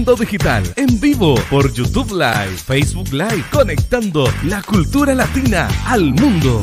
[0.00, 6.62] Mundo Digital en vivo por YouTube Live, Facebook Live, conectando la cultura latina al mundo.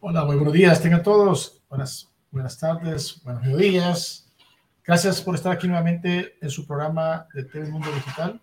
[0.00, 1.62] Hola, muy buenos días, tengan todos.
[1.70, 4.30] Buenas, buenas tardes, buenos días.
[4.84, 8.38] Gracias por estar aquí nuevamente en su programa de TV Mundo Digital,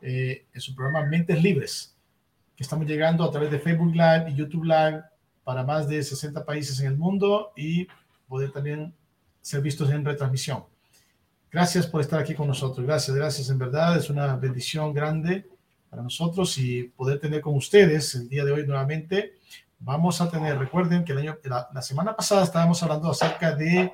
[0.00, 1.94] eh, en su programa Mentes Libres,
[2.56, 5.02] que estamos llegando a través de Facebook Live y YouTube Live
[5.44, 7.86] para más de 60 países en el mundo y
[8.26, 8.94] poder también
[9.48, 10.64] ser vistos en retransmisión.
[11.50, 12.86] Gracias por estar aquí con nosotros.
[12.86, 13.48] Gracias, gracias.
[13.48, 15.48] En verdad es una bendición grande
[15.88, 19.36] para nosotros y poder tener con ustedes el día de hoy nuevamente.
[19.78, 21.38] Vamos a tener, recuerden que el año,
[21.72, 23.90] la, semana pasada estábamos hablando acerca de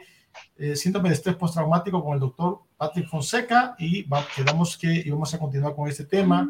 [0.56, 5.38] eh, síndrome de estrés postraumático con el doctor Patrick Fonseca y quedamos que íbamos a
[5.38, 6.48] continuar con este tema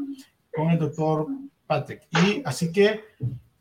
[0.51, 1.27] con el doctor
[1.67, 2.09] Patrick.
[2.11, 3.03] Y así que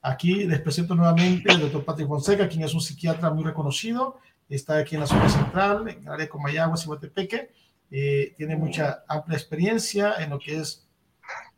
[0.01, 4.77] aquí les presento nuevamente al doctor Patrick Fonseca, quien es un psiquiatra muy reconocido está
[4.77, 7.51] aquí en la zona central, en el área de Comayagua, Cihuatepeque.
[7.91, 10.87] Eh, tiene mucha amplia experiencia en lo que es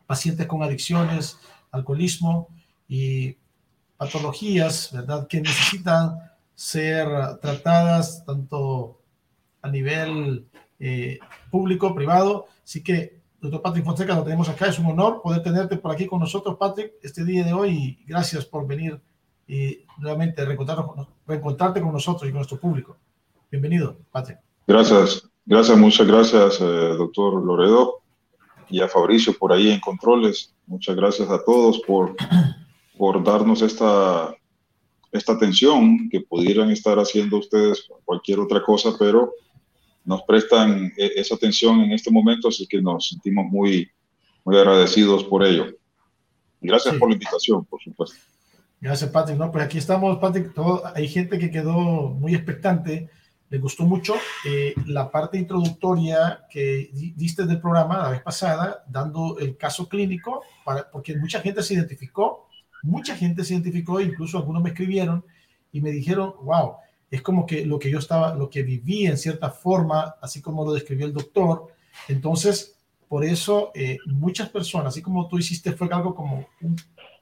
[0.05, 1.37] pacientes con adicciones,
[1.71, 2.49] alcoholismo
[2.87, 3.37] y
[3.97, 5.27] patologías, ¿verdad?
[5.27, 6.19] Que necesitan
[6.53, 7.07] ser
[7.41, 9.01] tratadas tanto
[9.61, 10.47] a nivel
[10.79, 11.19] eh,
[11.49, 12.47] público, privado.
[12.63, 14.67] Así que, doctor Patrick Fonseca, lo tenemos acá.
[14.67, 17.99] Es un honor poder tenerte por aquí con nosotros, Patrick, este día de hoy.
[18.05, 18.99] Gracias por venir
[19.47, 22.97] y nuevamente reencontrarte con nosotros y con nuestro público.
[23.51, 24.39] Bienvenido, Patrick.
[24.67, 28.01] Gracias, gracias, muchas gracias, eh, doctor Loredo,
[28.69, 30.53] y a Fabricio por ahí en controles.
[30.65, 32.15] Muchas gracias a todos por,
[32.97, 34.35] por darnos esta,
[35.11, 39.33] esta atención que pudieran estar haciendo ustedes cualquier otra cosa, pero
[40.03, 43.89] nos prestan e, esa atención en este momento, así que nos sentimos muy,
[44.43, 45.67] muy agradecidos por ello.
[46.61, 48.17] Gracias por la invitación, por supuesto.
[48.85, 49.39] Gracias, Patrick.
[49.39, 50.53] No, pues aquí estamos, Patrick.
[50.93, 53.09] hay gente que quedó muy expectante.
[53.49, 54.13] Le gustó mucho
[54.47, 60.43] eh, la parte introductoria que diste del programa la vez pasada, dando el caso clínico,
[60.63, 62.47] para, porque mucha gente se identificó,
[62.83, 65.25] mucha gente se identificó, incluso algunos me escribieron
[65.71, 66.75] y me dijeron, wow,
[67.09, 70.63] es como que lo que yo estaba, lo que viví en cierta forma, así como
[70.63, 71.69] lo describió el doctor.
[72.07, 76.75] Entonces, por eso eh, muchas personas, así como tú hiciste, fue algo como un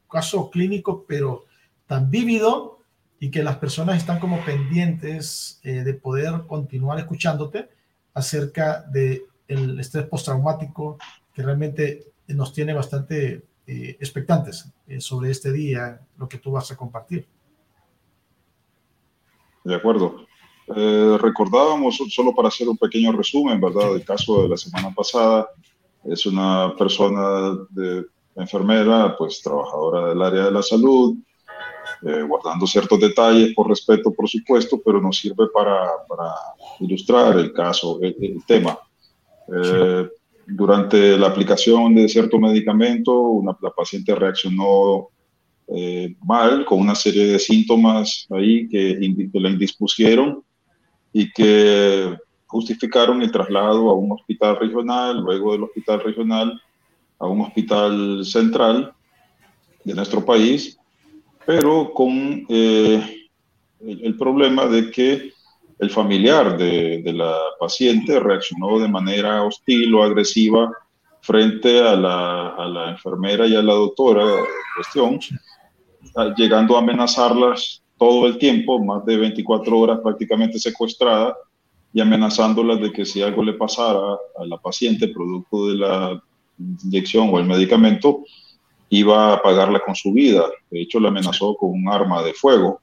[0.10, 1.46] caso clínico, pero
[1.94, 2.80] tan vívido
[3.20, 7.70] y que las personas están como pendientes eh, de poder continuar escuchándote
[8.16, 10.98] acerca de el estrés postraumático
[11.32, 16.72] que realmente nos tiene bastante eh, expectantes eh, sobre este día, lo que tú vas
[16.72, 17.28] a compartir.
[19.64, 20.26] De acuerdo.
[20.66, 23.96] recordábamos, solo para hacer un pequeño resumen, ¿verdad?
[23.96, 25.48] El caso de la semana pasada
[26.04, 28.04] es una persona de
[28.36, 31.16] enfermera, pues trabajadora del área de la salud,
[32.06, 36.34] eh, guardando ciertos detalles por respeto, por supuesto, pero nos sirve para, para
[36.80, 38.78] ilustrar el caso, el, tema.
[39.54, 40.08] Eh,
[40.48, 45.10] durante la aplicación de cierto medicamento, una, la paciente reaccionó
[45.68, 50.44] eh, mal, con una serie de síntomas ahí que, que la indispusieron
[51.14, 52.18] y que
[52.48, 56.62] justificaron el traslado a un hospital regional, luego del hospital regional
[57.20, 58.94] a un hospital central
[59.84, 60.78] de nuestro país,
[61.46, 63.28] pero con eh,
[63.82, 65.32] el, problema de que
[65.80, 70.72] el familiar de, la paciente reaccionó de manera hostil o agresiva
[71.22, 74.46] frente a la, enfermera y a la doctora en
[74.76, 75.20] cuestión,
[76.36, 81.36] llegando a amenazarlas todo el tiempo, más de 24 horas prácticamente secuestrada,
[81.94, 86.24] y amenazándolas de que si algo le pasara a la paciente producto de la
[86.84, 88.24] inyección o el medicamento,
[88.98, 90.46] iba a pagarla con su vida.
[90.70, 92.80] De hecho, la amenazó con un arma de fuego.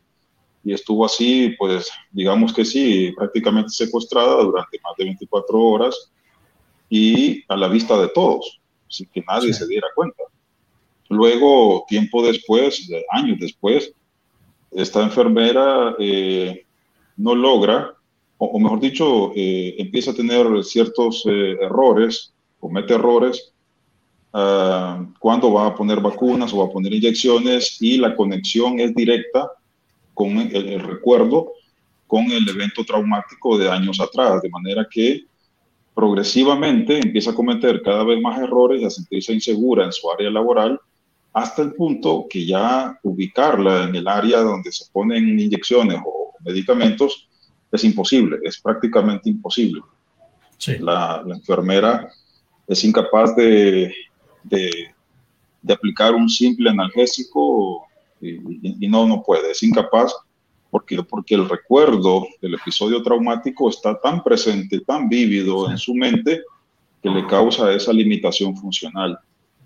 [0.64, 6.10] Y estuvo así, pues, digamos que sí, prácticamente secuestrada durante más de 24 horas
[6.88, 10.24] y a la vista de todos, sin que nadie se diera cuenta.
[11.08, 13.92] Luego, tiempo después, años después,
[14.72, 16.66] esta enfermera eh,
[17.16, 17.94] no logra,
[18.38, 23.52] o, mejor dicho, eh, empieza a tener ciertos eh, errores, comete errores
[24.32, 28.94] uh, cuándo va a poner vacunas o va a poner inyecciones y la conexión es
[28.94, 29.50] directa
[30.14, 31.52] con el, recuerdo
[32.06, 35.24] con el evento traumático de años atrás, de manera que
[35.94, 40.30] progresivamente empieza a cometer cada vez más errores y a sentirse insegura en su área
[40.30, 40.80] laboral
[41.32, 47.28] hasta el punto que ya ubicarla en el área donde se ponen inyecciones o medicamentos
[47.70, 49.82] es imposible, es prácticamente imposible.
[50.80, 52.10] La, la, enfermera
[52.66, 53.94] es incapaz de
[54.44, 54.94] de,
[55.68, 57.86] aplicar un simple analgésico
[58.20, 60.12] y, no, no puede, es incapaz
[60.70, 61.02] ¿Por qué?
[61.02, 66.42] Porque el recuerdo del episodio traumático está tan presente, tan vívido en su mente,
[67.02, 69.18] que le causa esa limitación funcional.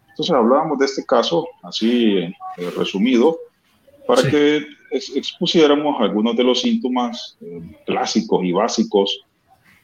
[0.08, 2.34] Entonces hablábamos de este caso, así eh,
[2.76, 3.36] resumido,
[4.06, 9.20] para que expusiéramos algunos de los síntomas eh, clásicos y básicos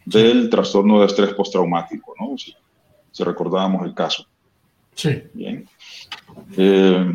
[0.04, 2.38] del trastorno de estrés postraumático, ¿no?
[2.38, 2.54] Si,
[3.10, 4.24] si recordábamos el caso.
[4.94, 5.22] Sí.
[5.34, 5.68] Bien.
[6.56, 7.12] Eh,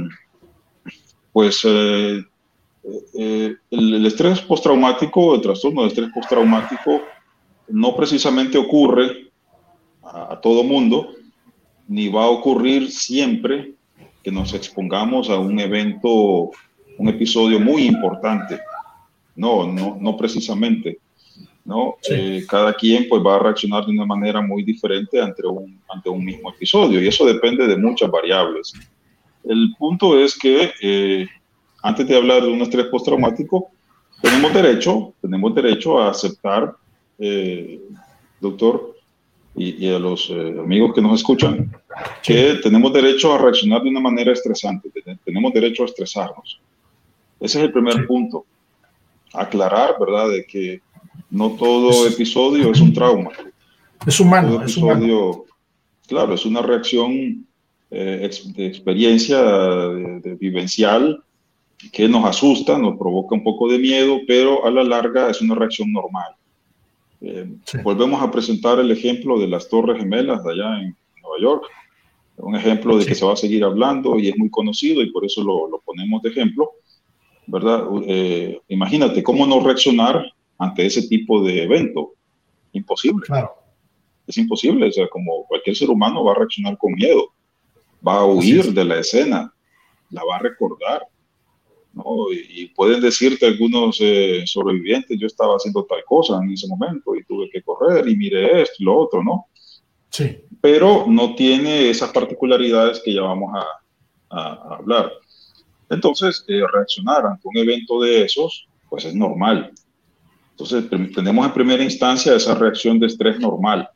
[1.31, 2.27] pues el,
[3.13, 7.01] el, estrés postraumático, el trastorno de estrés postraumático,
[7.69, 9.31] no precisamente ocurre
[10.03, 11.09] a, todo mundo,
[11.87, 13.73] ni va a ocurrir siempre
[14.23, 16.51] que nos expongamos a un evento,
[16.97, 18.59] un episodio muy importante.
[19.35, 20.99] No, no, no precisamente.
[21.65, 21.95] ¿No?
[22.09, 26.09] Eh, cada quien pues va a reaccionar de una manera muy diferente ante un, ante
[26.09, 28.73] un mismo episodio y eso depende de muchas variables.
[29.43, 31.27] El punto es que eh,
[31.81, 33.69] antes de hablar de un estrés postraumático,
[34.21, 36.75] tenemos derecho, tenemos derecho a aceptar,
[37.19, 37.81] eh,
[38.39, 38.95] doctor,
[39.57, 41.71] y, a los amigos que nos escuchan,
[42.21, 44.89] que tenemos derecho a reaccionar de una manera estresante,
[45.23, 46.59] tenemos derecho a estresarnos.
[47.39, 48.45] Ese es el primer punto.
[49.33, 50.81] Aclarar, ¿verdad?, de que
[51.35, 53.29] no todo episodio es un trauma.
[54.07, 55.43] Es humano, es humano.
[56.07, 57.45] Claro, es una reacción
[57.91, 61.21] eh, de experiencia de, vivencial
[61.91, 65.55] que nos asusta, nos provoca un poco de miedo, pero a la larga es una
[65.55, 66.35] reacción normal.
[67.19, 67.49] Eh,
[67.83, 71.63] volvemos a presentar el ejemplo de las Torres Gemelas de allá en Nueva York.
[72.37, 75.25] Un ejemplo de que se va a seguir hablando y es muy conocido y por
[75.25, 76.71] eso lo, ponemos de ejemplo.
[77.45, 77.87] ¿Verdad?
[78.07, 80.25] Eh, imagínate cómo no reaccionar
[80.57, 82.13] ante ese tipo de evento.
[82.73, 83.25] Imposible.
[83.25, 83.53] Claro.
[84.27, 84.87] Es imposible.
[84.87, 87.33] O sea, como cualquier ser humano va a reaccionar con miedo.
[88.05, 89.53] Va a huir de la escena.
[90.09, 91.07] La va a recordar
[92.31, 97.23] y, pueden decirte algunos eh, sobrevivientes, yo estaba haciendo tal cosa en ese momento y
[97.23, 99.47] tuve que correr y mire esto y lo otro, ¿no?
[100.09, 100.37] Sí.
[100.61, 103.65] Pero no tiene esas particularidades que ya vamos a,
[104.27, 105.13] hablar.
[105.89, 109.71] Entonces, eh, reaccionar ante un evento de esos, pues es normal.
[110.57, 113.89] Entonces, tenemos en primera instancia esa reacción de estrés normal.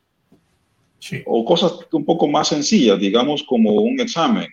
[0.98, 1.22] Sí.
[1.26, 4.48] O cosas un poco más sencillas, digamos como un examen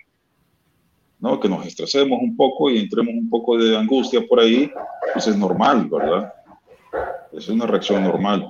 [1.19, 1.39] ¿no?
[1.39, 4.69] Que nos estresemos un poco y entremos un poco de angustia por ahí,
[5.13, 6.33] pues es normal, ¿verdad?
[7.33, 8.47] Es una reacción normal.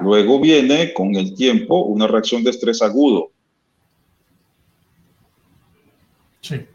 [0.00, 3.30] Luego viene con el tiempo una reacción de estrés agudo.
[6.40, 6.66] Sí.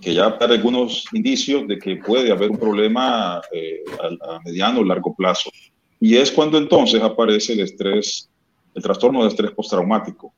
[0.00, 4.80] Que ya da algunos indicios de que puede haber un problema eh, a, a, mediano
[4.80, 5.50] o largo plazo.
[6.00, 8.28] Y es cuando entonces aparece el estrés,
[8.74, 10.32] el trastorno de estrés postraumático,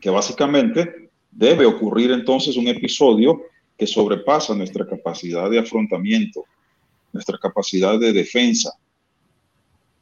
[0.00, 3.42] que básicamente debe ocurrir entonces un episodio
[3.76, 6.44] que sobrepasa nuestra capacidad de afrontamiento,
[7.12, 8.72] nuestra capacidad de defensa.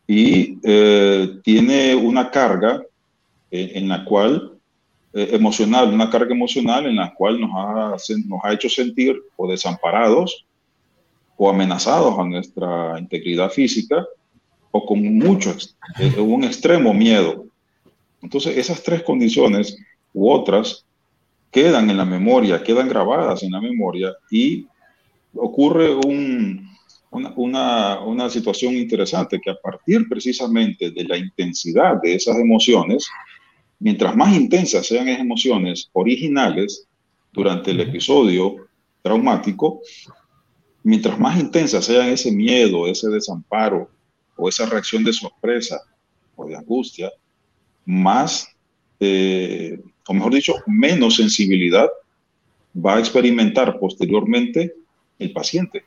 [0.06, 2.82] Y eh, tiene una carga
[3.50, 4.58] eh, en la cual,
[5.14, 7.96] eh, emocional, una carga emocional en la cual nos ha,
[8.26, 10.44] nos ha hecho sentir o desamparados
[11.36, 14.06] o amenazados a nuestra integridad física
[14.72, 15.54] o con mucho,
[16.18, 17.44] un extremo miedo.
[18.22, 19.76] Entonces, esas tres condiciones
[20.14, 20.84] u otras
[21.50, 24.66] quedan en la memoria, quedan grabadas en la memoria y
[25.34, 25.94] ocurre
[27.10, 33.06] una, una, situación interesante que a partir precisamente de la intensidad de esas emociones,
[33.78, 36.86] mientras más intensas sean esas emociones originales
[37.32, 38.56] durante el episodio
[39.02, 39.82] traumático,
[40.82, 43.90] mientras más intensa sea ese miedo, ese desamparo
[44.36, 45.80] o esa reacción de sorpresa
[46.36, 47.10] o de angustia,
[47.84, 48.48] más
[49.00, 51.88] eh, o mejor dicho, menos sensibilidad
[52.74, 54.74] va a experimentar posteriormente
[55.18, 55.84] el paciente.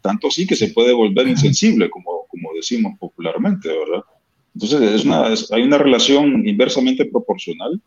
[0.00, 4.04] Tanto así que se puede volver insensible, como, como decimos popularmente, ¿verdad?
[4.54, 7.80] Entonces, es una, hay una relación inversamente proporcional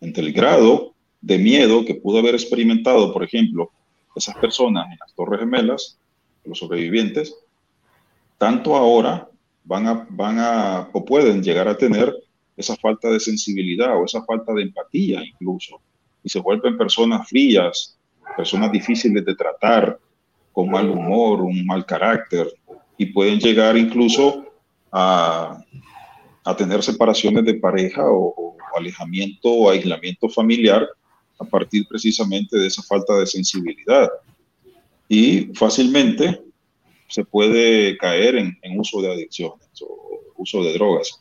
[0.00, 3.70] entre el grado de miedo que pudo haber experimentado, por ejemplo,
[4.14, 5.98] esas personas en las Torres Gemelas,
[6.44, 7.34] los sobrevivientes,
[8.38, 9.28] tanto ahora
[9.64, 12.14] van a, van a o pueden llegar a tener
[12.56, 15.80] esa falta de sensibilidad o esa falta de empatía incluso.
[16.22, 17.98] Y se vuelven personas frías,
[18.36, 19.98] personas difíciles de tratar,
[20.52, 22.52] con mal humor, un mal carácter,
[22.96, 24.44] y pueden llegar incluso
[24.90, 25.62] a,
[26.44, 30.88] a tener separaciones de pareja o, o alejamiento o aislamiento familiar
[31.38, 34.10] a partir precisamente de esa falta de sensibilidad.
[35.08, 36.42] Y fácilmente
[37.08, 41.20] se puede caer en, en uso de adicciones o uso de drogas.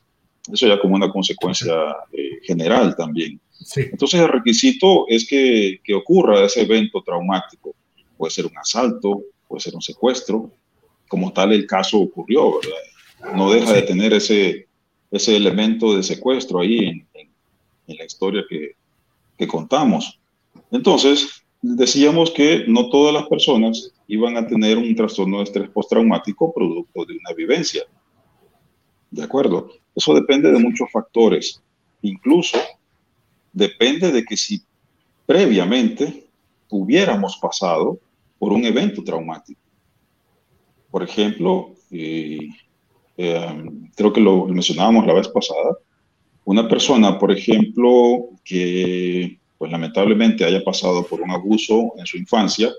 [0.52, 1.74] Eso ya como una consecuencia
[2.12, 3.40] eh, general también.
[3.76, 7.76] Entonces el requisito es que, que, ocurra ese evento traumático.
[8.18, 10.52] Puede ser un asalto, puede ser un secuestro,
[11.08, 13.36] como tal el caso ocurrió, ¿verdad?
[13.36, 14.68] No deja de tener ese,
[15.12, 18.76] ese elemento de secuestro ahí en, en, la historia que,
[19.38, 20.20] que contamos.
[20.72, 26.54] Entonces, decíamos que no todas las personas iban a tener un trastorno de estrés postraumático
[26.54, 27.84] producto de una vivencia.
[29.12, 29.70] ¿De acuerdo?
[29.96, 31.62] Eso depende de muchos factores.
[32.02, 32.58] Incluso
[33.52, 34.62] depende de que si
[35.26, 36.28] previamente
[36.70, 38.00] hubiéramos pasado
[38.38, 39.60] por un evento traumático.
[40.92, 42.50] Por ejemplo, eh,
[43.16, 45.78] creo que lo mencionábamos la vez pasada,
[46.46, 52.72] una persona, por ejemplo, que pues lamentablemente haya pasado por un abuso en su infancia,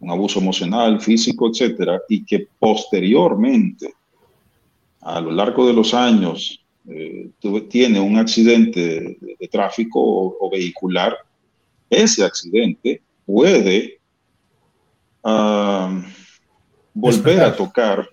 [0.00, 3.94] un abuso emocional, físico, etcétera, y que posteriormente,
[5.00, 7.30] a lo largo de los años, eh,
[7.68, 11.16] tiene un accidente de, tráfico o, vehicular,
[11.90, 13.98] ese accidente puede
[16.94, 18.08] volver a tocar,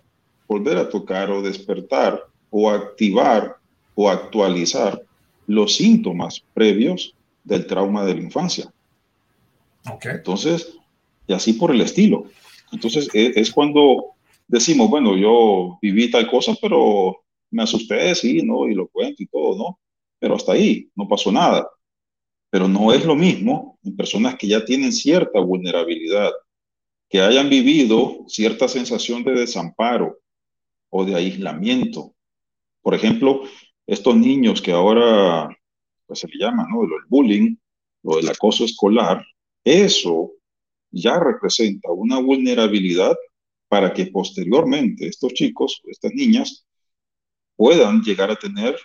[0.47, 3.55] volver a tocar o despertar o activar
[3.95, 5.01] o actualizar
[5.47, 8.73] los síntomas previos del trauma de la infancia.
[9.89, 10.11] Okay.
[10.11, 10.75] Entonces,
[11.27, 12.25] y así por el estilo.
[12.71, 14.15] Entonces, es, es, cuando
[14.47, 18.67] decimos, bueno, yo viví tal cosa, pero me asusté, sí, ¿no?
[18.67, 19.79] Y lo cuento y todo, ¿no?
[20.19, 21.69] Pero hasta ahí, no pasó nada.
[22.49, 26.31] Pero no es lo mismo en personas que ya tienen cierta vulnerabilidad,
[27.09, 30.17] que hayan vivido cierta sensación de desamparo
[30.89, 32.13] o de aislamiento.
[32.81, 33.43] Por ejemplo,
[33.85, 35.54] estos niños que ahora
[36.05, 36.83] pues se le llama, ¿no?
[36.83, 37.55] El bullying
[38.03, 39.25] o el acoso escolar,
[39.63, 40.31] eso
[40.91, 43.15] ya representa una vulnerabilidad
[43.67, 46.65] para que posteriormente estos chicos, estas niñas,
[47.55, 48.75] puedan llegar a tener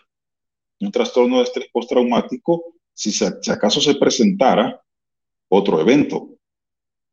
[0.81, 4.83] un trastorno de estrés postraumático si, si acaso se presentara
[5.49, 6.31] otro evento,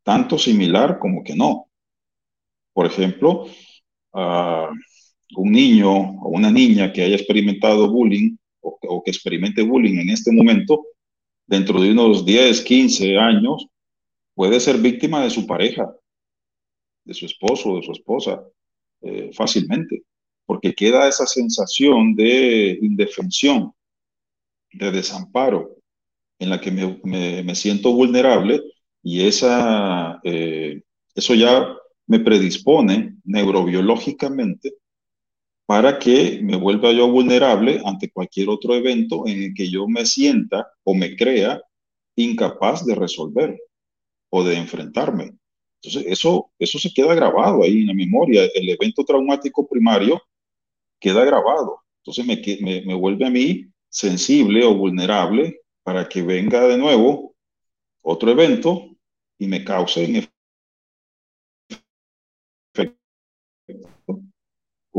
[0.04, 1.70] tanto similar como que no.
[2.74, 3.48] Por ejemplo,
[4.14, 10.32] un niño o una niña que haya experimentado bullying o, que experimente bullying en este
[10.32, 10.86] momento,
[11.46, 13.68] dentro de unos 10, 15 años,
[14.34, 15.92] puede ser víctima de su pareja,
[17.06, 18.44] de su esposo, de su esposa,
[19.02, 20.04] eh, fácilmente,
[20.46, 23.74] porque queda esa sensación de indefensión,
[24.74, 25.78] de desamparo,
[26.40, 27.00] en la que me,
[27.44, 28.62] me, siento vulnerable
[29.02, 30.82] y esa, eh,
[31.16, 34.74] eso ya me predispone neurobiológicamente
[35.68, 40.06] para que me vuelva yo vulnerable ante cualquier otro evento en el que yo me
[40.06, 41.62] sienta o me crea
[42.16, 43.60] incapaz de resolver
[44.30, 45.38] o de enfrentarme.
[45.82, 48.46] Entonces, eso, eso se queda grabado ahí en la memoria.
[48.56, 50.22] El evento traumático primario
[51.02, 51.82] queda grabado.
[52.02, 57.36] Entonces, me, me, me vuelve a mí sensible o vulnerable para que venga de nuevo
[58.02, 58.96] otro evento
[59.38, 60.30] y me cause en
[62.74, 62.98] efecto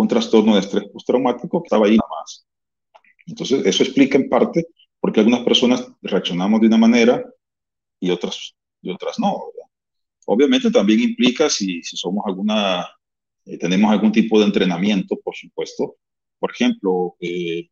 [0.01, 2.47] un trastorno de estrés postraumático que estaba ahí nada más.
[3.27, 4.67] Entonces, eso explica en parte
[5.01, 7.25] por qué algunas personas reaccionamos de una manera
[7.99, 9.37] y otras y otras no.
[10.27, 12.87] Obviamente también implica si, si somos alguna,
[13.45, 15.97] eh, tenemos algún tipo de entrenamiento, por supuesto.
[16.39, 17.69] Por ejemplo, eh,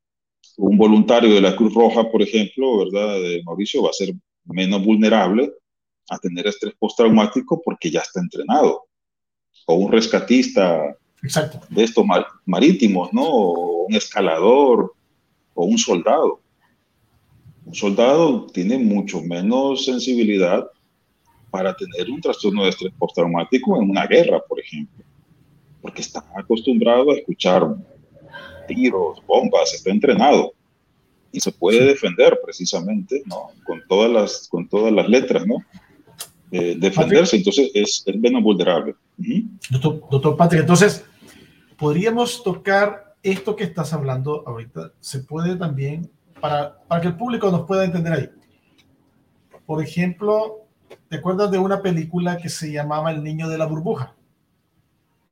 [0.56, 3.20] un voluntario de la Cruz Roja, por ejemplo, ¿verdad?
[3.20, 4.12] De Mauricio va a ser
[4.44, 5.52] menos vulnerable
[6.08, 8.88] a tener estrés postraumático porque ya está entrenado.
[9.66, 11.60] O un rescatista Exacto.
[11.68, 12.04] de estos
[12.44, 13.24] marítimos, ¿no?
[13.24, 14.94] O un escalador
[15.54, 16.40] o un soldado.
[17.64, 20.64] Un soldado tiene mucho menos sensibilidad
[21.50, 25.04] para tener un trastorno de estrés postraumático en una guerra, por ejemplo,
[25.82, 27.74] porque está acostumbrado a escuchar
[28.68, 30.52] tiros, bombas, está entrenado
[31.32, 33.50] y se puede defender precisamente, ¿no?
[33.66, 35.56] Con todas las, con todas las letras, ¿no?
[36.52, 38.94] Eh, defenderse, entonces es, es menos vulnerable.
[39.70, 41.04] doctor, doctor Patrick, entonces,
[41.78, 47.50] podríamos tocar esto que estás hablando ahorita, se puede también, para, para que el público
[47.50, 48.30] nos pueda entender ahí.
[49.64, 50.66] Por ejemplo,
[51.08, 54.14] ¿Te acuerdas de una película que se llamaba El niño de la burbuja?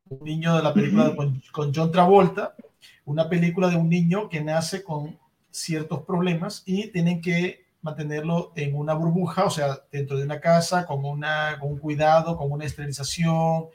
[0.09, 2.55] Un niño de la película con, John Travolta,
[3.05, 5.17] una película de un niño que nace con
[5.51, 10.85] ciertos problemas y tienen que mantenerlo en una burbuja, o sea, dentro de una casa,
[10.85, 13.65] con, una, con un cuidado, con una esterilización.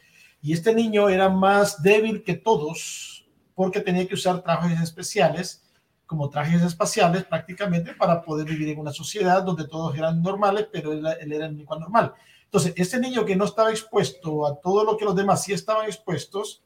[0.42, 5.62] Y este niño era más débil que todos porque tenía que usar trajes especiales
[6.10, 10.92] como trajes espaciales prácticamente para poder vivir en una sociedad donde todos eran normales, pero
[10.92, 12.12] él, era el único anormal.
[12.46, 15.86] Entonces, este niño que no estaba expuesto a todo lo que los demás sí estaban
[15.86, 16.64] expuestos,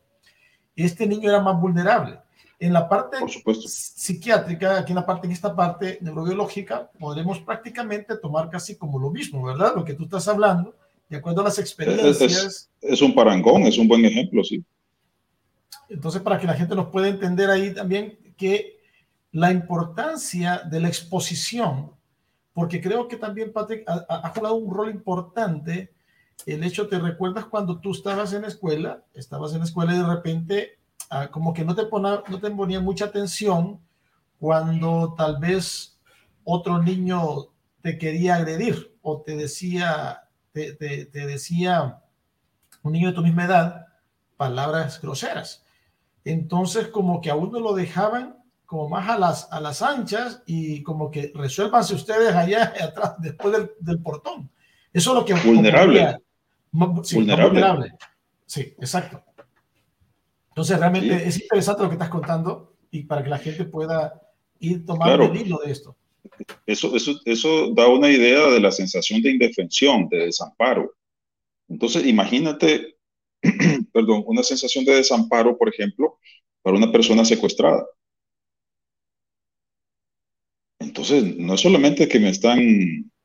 [0.75, 2.21] este niño era más vulnerable.
[2.59, 8.49] En la parte psiquiátrica, aquí en la parte, en esta parte neurobiológica, podremos prácticamente tomar
[8.49, 9.75] casi como lo mismo, ¿verdad?
[9.76, 10.75] Lo que tú estás hablando,
[11.14, 12.71] de acuerdo a las experiencias.
[12.80, 14.64] Es, un parangón, es un buen ejemplo, sí.
[15.88, 18.80] Entonces, para que la gente nos pueda entender ahí también que
[19.30, 21.92] la importancia de la exposición,
[22.52, 25.92] porque creo que también Patrick ha, jugado un rol importante.
[26.47, 29.99] El hecho, te recuerdas cuando tú estabas en la escuela, estabas en la escuela y
[29.99, 30.78] de repente
[31.11, 33.80] ah, como que no te, ponía, no te ponía mucha atención
[34.40, 36.00] cuando tal vez
[36.42, 37.50] otro niño
[37.83, 40.24] te quería agredir o te decía,
[40.54, 42.00] te, decía
[42.82, 43.87] un niño de tu misma edad
[44.37, 45.64] palabras groseras.
[46.25, 50.82] Entonces, como que a uno lo dejaban como más a las, a las anchas y
[50.82, 54.50] como que resuélvanse ustedes allá atrás, después del, portón.
[54.92, 55.34] Eso es lo que...
[55.34, 56.18] Vulnerable.
[57.02, 57.92] sí, vulnerable.
[58.46, 59.23] Sí, exacto.
[60.50, 64.23] Entonces, realmente es interesante lo que estás contando y para que la gente pueda
[64.61, 65.96] ir tomando el hilo de esto.
[66.66, 70.95] Eso, eso, eso da una idea de la sensación de indefensión, de desamparo.
[71.69, 72.97] Entonces, imagínate,
[73.93, 76.19] perdón, una sensación de desamparo, por ejemplo,
[76.62, 77.87] para una persona secuestrada.
[80.78, 82.61] Entonces, no es solamente que me están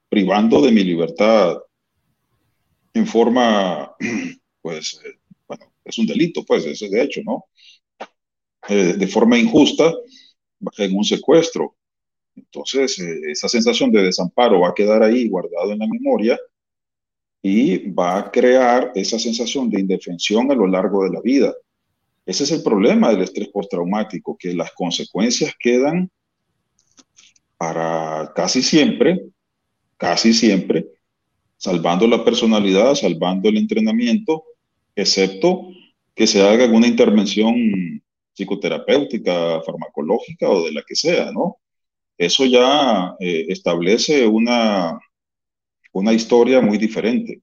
[0.10, 1.58] privando de mi libertad
[2.94, 3.96] en forma,
[4.62, 7.46] pues, eh, bueno, es un delito, pues, ese de hecho, ¿no?
[8.68, 9.94] Eh, de forma injusta,
[10.78, 11.76] en un secuestro,
[12.46, 16.40] entonces, eh, esa sensación de desamparo va a quedar ahí guardado en la memoria
[17.42, 21.54] y va a crear esa sensación de indefensión a lo largo de la vida.
[22.26, 26.12] Ese es el problema del estrés postraumático, que las consecuencias quedan
[27.58, 29.26] para casi siempre,
[29.98, 30.88] casi siempre,
[31.58, 34.44] salvando la personalidad, salvando el entrenamiento,
[34.96, 35.70] excepto
[36.16, 38.02] que se haga alguna intervención
[38.34, 41.58] psicoterapéutica, farmacológica o de la que sea, ¿no?
[42.20, 45.00] Eso ya eh, establece una,
[45.94, 47.42] una historia muy diferente.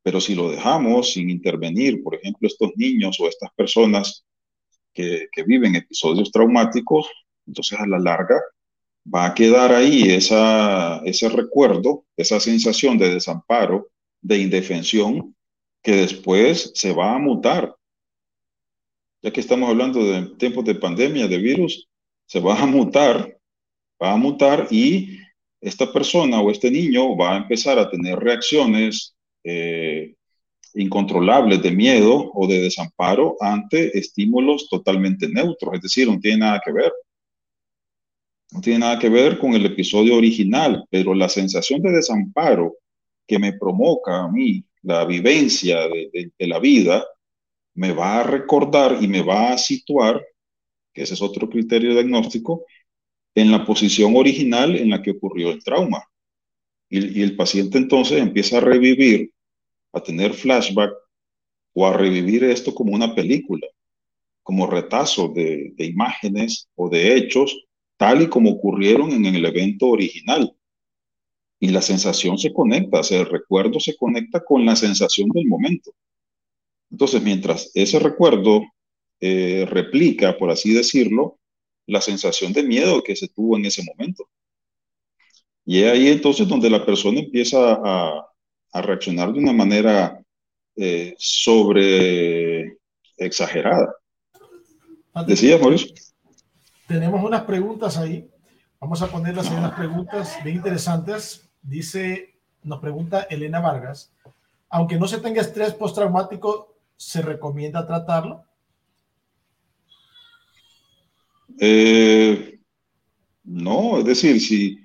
[0.00, 4.24] Pero si lo dejamos sin intervenir, por ejemplo, estos niños o estas personas
[4.94, 7.08] que, que viven episodios traumáticos,
[7.48, 8.40] entonces a la larga
[9.12, 13.88] va a quedar ahí esa, ese recuerdo, esa sensación de desamparo,
[14.20, 15.34] de indefensión,
[15.82, 17.74] que después se va a mutar.
[19.20, 21.88] Ya que estamos hablando de tiempos de pandemia, de virus,
[22.26, 23.35] se va a mutar
[24.02, 25.18] va a mutar y
[25.60, 30.14] esta persona o este niño va a empezar a tener reacciones eh,
[30.74, 36.60] incontrolables de miedo o de desamparo ante estímulos totalmente neutros, es decir, no tiene nada
[36.64, 36.92] que ver.
[38.52, 42.76] No tiene nada que ver con el episodio original, pero la sensación de desamparo
[43.26, 47.04] que me provoca a mí la vivencia de, de la vida
[47.74, 50.24] me va a recordar y me va a situar,
[50.94, 52.64] que ese es otro criterio diagnóstico,
[53.36, 56.02] en la posición original en la que ocurrió el trauma.
[56.88, 59.30] Y, el paciente entonces empieza a revivir,
[59.92, 60.92] a tener flashback
[61.74, 63.66] o a revivir esto como una película,
[64.42, 67.66] como retazo de, imágenes o de hechos,
[67.98, 70.56] tal y como ocurrieron en el evento original.
[71.60, 75.92] Y la sensación se conecta, o el recuerdo se conecta con la sensación del momento.
[76.90, 78.62] Entonces, mientras ese recuerdo
[79.20, 81.38] eh, replica, por así decirlo,
[81.86, 84.28] la sensación de miedo que se tuvo en ese momento.
[85.64, 88.22] Y es ahí entonces donde la persona empieza a,
[88.74, 90.22] reaccionar de una manera
[90.76, 92.76] eh, sobre
[93.16, 93.94] exagerada.
[95.26, 95.94] ¿Decías, Mauricio?
[96.86, 98.28] Tenemos unas preguntas ahí.
[98.78, 101.48] Vamos a ponerlas ahí unas preguntas bien interesantes.
[101.62, 104.12] Dice, nos pregunta Elena Vargas,
[104.68, 108.44] aunque no se tenga estrés postraumático, ¿se recomienda tratarlo?
[111.58, 112.58] Eh,
[113.44, 114.78] no, es decir, si,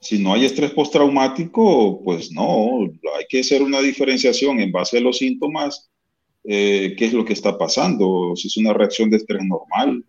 [0.00, 2.80] si no hay estrés postraumático, pues no,
[3.16, 5.90] hay que hacer una diferenciación en base a los síntomas,
[6.44, 10.04] eh, qué es lo que está pasando, si es una reacción de estrés normal,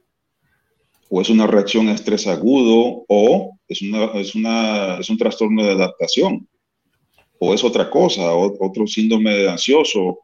[1.10, 5.64] o es una reacción a estrés agudo, o es, una, es, una, es un trastorno
[5.64, 6.48] de adaptación,
[7.40, 10.23] o es otra cosa, otro síndrome ansioso,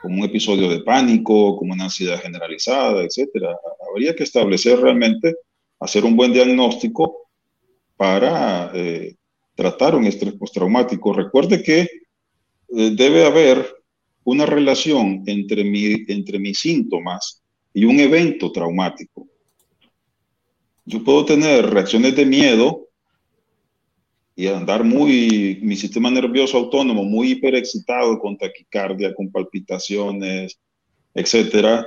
[0.00, 3.56] como un episodio de pánico, como una ansiedad generalizada, etcétera.
[3.88, 5.34] Habría que establecer realmente,
[5.78, 7.28] hacer un buen diagnóstico
[7.96, 9.16] para eh,
[9.54, 11.12] tratar un estrés postraumático.
[11.12, 11.88] Recuerde que eh,
[12.68, 13.66] debe haber
[14.24, 17.42] una relación entre, mi, entre mis síntomas
[17.74, 19.26] y un evento traumático.
[20.84, 22.88] Yo puedo tener reacciones de miedo
[24.40, 30.58] y andar muy, mi sistema nervioso autónomo muy hiperexcitado con taquicardia, con palpitaciones,
[31.12, 31.86] etcétera,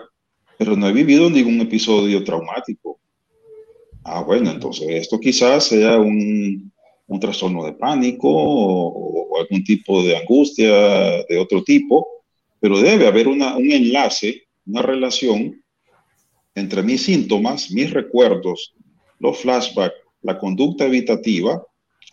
[0.56, 3.00] pero no he vivido ningún episodio traumático.
[4.04, 6.72] Ah, bueno, entonces esto quizás sea un,
[7.08, 12.06] un trastorno de pánico o, algún tipo de angustia de otro tipo,
[12.60, 15.60] pero debe haber una, un enlace, una relación
[16.54, 18.76] entre mis síntomas, mis recuerdos,
[19.18, 21.60] los flashbacks, la conducta evitativa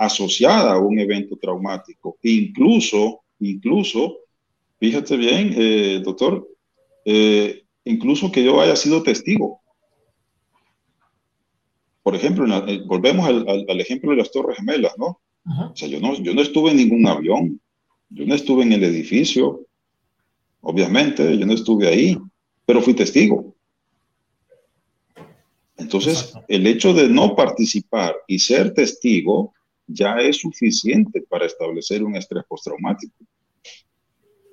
[0.00, 4.20] asociada a un evento traumático, incluso, incluso,
[4.78, 6.48] fíjate bien, eh, doctor,
[7.04, 9.60] eh, incluso que yo haya sido testigo.
[12.02, 15.20] Por ejemplo, eh, volvemos al, ejemplo de las Torres Gemelas, ¿no?
[15.44, 17.60] O sea, yo no, yo no estuve en ningún avión,
[18.08, 19.66] yo no estuve en el edificio,
[20.62, 22.16] obviamente, yo no estuve ahí,
[22.64, 23.54] pero fui testigo.
[25.76, 29.52] Entonces, el hecho de no participar y ser testigo
[29.92, 33.14] ya es suficiente para establecer un estrés postraumático.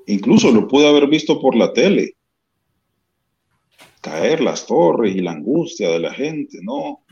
[0.07, 2.13] Incluso lo pude haber visto por la tele.
[4.01, 7.03] Caer las torres y la angustia de la gente, ¿no?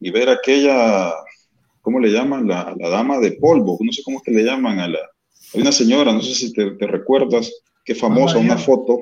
[0.00, 1.12] Y ver aquella,
[1.80, 2.46] ¿cómo le llaman?
[2.46, 4.98] La, la dama de polvo, no sé cómo es que le llaman a la...
[5.54, 7.52] Hay una señora, no sé si te, recuerdas,
[7.84, 9.00] qué famosa, una foto.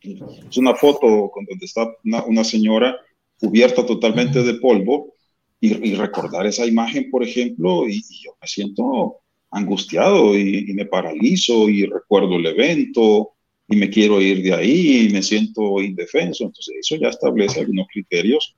[0.00, 2.96] Es una foto donde está una señora
[3.38, 5.14] cubierta totalmente de polvo
[5.60, 9.16] y, recordar esa imagen, por ejemplo, y, yo me siento
[9.50, 13.30] angustiado y, me paralizo y recuerdo el evento
[13.68, 16.44] y me quiero ir de ahí y me siento indefenso.
[16.44, 18.54] Entonces eso ya establece algunos criterios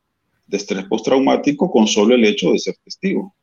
[0.47, 3.35] de estrés postraumático con solo el hecho de ser testigo.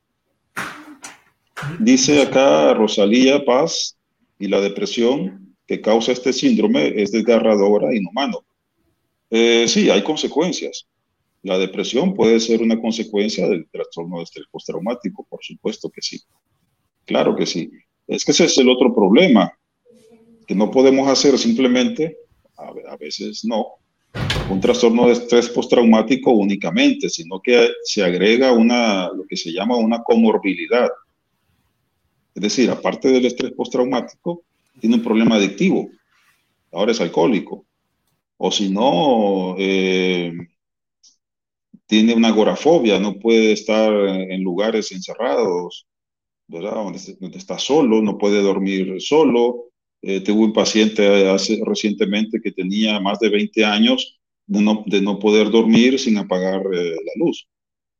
[1.80, 3.98] Dice acá Rosalía Paz
[4.38, 8.46] y la depresión que causa este síndrome es desgarradora y inhumano.
[9.30, 10.88] Eh, sí, hay consecuencias.
[11.48, 16.20] La depresión puede ser una consecuencia del trastorno de estrés postraumático, por supuesto que sí.
[17.06, 17.72] Claro que sí.
[18.06, 19.58] Es que ese es el otro problema,
[20.46, 22.18] que no podemos hacer simplemente,
[22.58, 23.66] a veces no,
[24.50, 29.78] un trastorno de estrés postraumático únicamente, sino que se agrega una, lo que se llama
[29.78, 30.90] una comorbilidad.
[32.36, 34.44] Es decir, aparte del estrés postraumático,
[34.82, 35.88] tiene un problema adictivo.
[36.74, 37.64] Ahora es alcohólico.
[38.36, 40.34] O si no, eh,
[41.88, 45.88] tiene una agorafobia, no puede estar en lugares encerrados,
[46.47, 46.76] ¿verdad?
[46.76, 49.69] Donde, está solo, no puede dormir solo.
[50.02, 55.02] Eh, tuve un paciente hace, recientemente que tenía más de 20 años de no, de
[55.02, 57.47] no poder dormir sin apagar eh, la luz.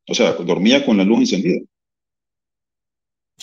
[0.08, 1.62] O sea, dormía con la luz encendida,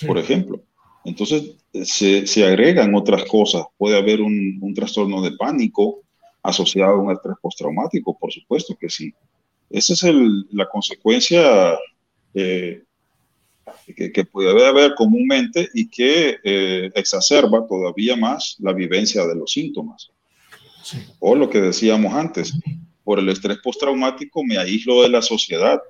[0.07, 0.63] por ejemplo.
[1.05, 3.65] Entonces, se, se, agregan otras cosas.
[3.77, 6.03] Puede haber un, un trastorno de pánico
[6.43, 9.13] asociado a un estrés postraumático, por supuesto que sí.
[9.71, 10.15] Esa es
[10.51, 11.79] la consecuencia
[12.35, 12.83] eh,
[13.97, 20.11] que, puede haber comúnmente y que eh, exacerba todavía más la vivencia de los síntomas.
[21.19, 22.53] O lo que decíamos antes,
[23.03, 25.81] por el estrés postraumático me aíslo de la sociedad.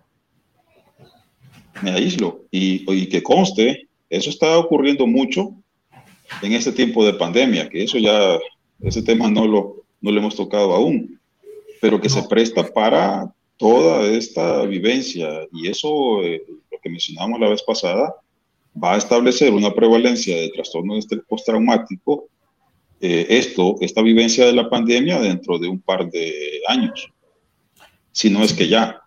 [1.82, 2.44] Me aíslo.
[2.50, 5.54] Y, y que conste, eso está ocurriendo mucho
[6.42, 8.38] en este tiempo de pandemia, que eso ya,
[8.82, 11.20] ese tema no lo, no lo hemos tocado aún,
[11.80, 17.50] pero que se presta para toda esta vivencia y eso, eh, lo que mencionamos la
[17.50, 18.14] vez pasada,
[18.82, 22.28] va a establecer una prevalencia de trastorno de estrés postraumático,
[23.00, 27.08] eh, esto, esta vivencia de la pandemia dentro de un par de años,
[28.12, 29.00] si no es que ya.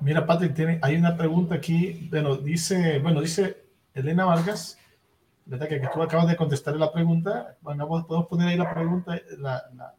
[0.00, 4.78] Mira, Patrick, tiene, hay una pregunta aquí, bueno, dice, bueno, dice Elena Vargas,
[5.44, 5.68] ¿verdad?
[5.68, 9.62] Que, que tú acabas de contestar la pregunta, bueno, podemos poner ahí la pregunta, la,
[9.74, 9.94] la,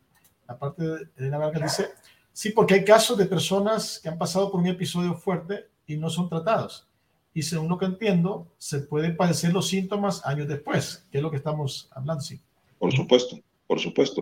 [0.47, 1.91] la parte de Elena Vargas dice,
[2.33, 6.09] Sí, porque hay casos de personas que han pasado por un episodio fuerte y no
[6.09, 6.87] son tratados.
[7.33, 11.31] Y según lo que entiendo, se pueden padecer los síntomas años después, que es lo
[11.31, 12.39] que estamos hablando, sí.
[12.77, 14.21] Por supuesto, por supuesto.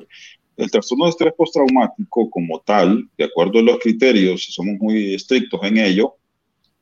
[0.58, 5.60] El trastorno de estrés postraumático como tal, de acuerdo a los criterios, somos muy estrictos
[5.64, 6.16] en ello,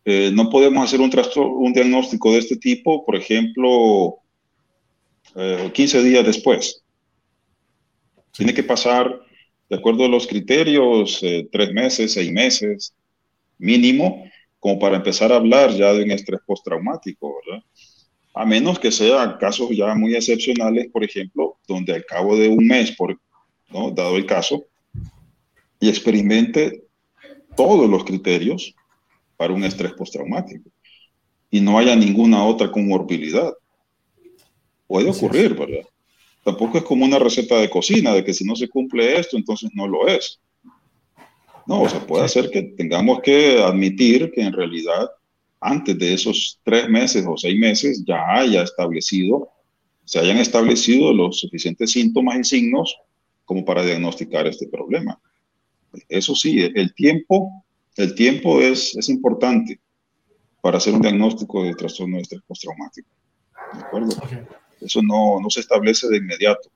[0.03, 4.19] eh, no podemos hacer un, un diagnóstico de este tipo, por ejemplo,
[5.73, 6.81] 15 eh, días después.
[8.31, 9.26] Tiene que pasar
[9.69, 12.93] de acuerdo a los criterios, eh, tres meses, seis meses
[13.57, 14.23] mínimo,
[14.59, 17.63] como para empezar a hablar ya de un estrés postraumático, ¿verdad?
[18.33, 22.65] A menos que sean casos ya muy excepcionales, por ejemplo, donde al cabo de un
[22.67, 23.19] mes, por,
[23.69, 23.91] ¿no?
[23.91, 24.65] dado el caso,
[25.79, 26.83] y experimente
[27.55, 28.75] todos los criterios
[29.35, 30.69] para un estrés postraumático
[31.49, 33.53] y no haya ninguna otra comorbilidad.
[34.87, 35.87] Puede ocurrir, ¿verdad?
[36.47, 39.69] Tampoco es como una receta de cocina, de que si no se cumple esto, entonces
[39.73, 40.39] no lo es.
[41.65, 45.09] No, o sea, puede ser que tengamos que admitir que en realidad
[45.59, 49.49] antes de esos tres meses o seis meses ya haya establecido,
[50.05, 52.95] se hayan establecido los suficientes síntomas y signos
[53.43, 55.19] como para diagnosticar este problema.
[56.07, 57.65] Eso sí, el tiempo,
[57.97, 59.81] el tiempo es, es importante
[60.61, 63.09] para hacer un diagnóstico de trastorno de estrés postraumático.
[63.73, 64.15] ¿De acuerdo?
[64.81, 66.69] Eso no, no se establece de inmediato.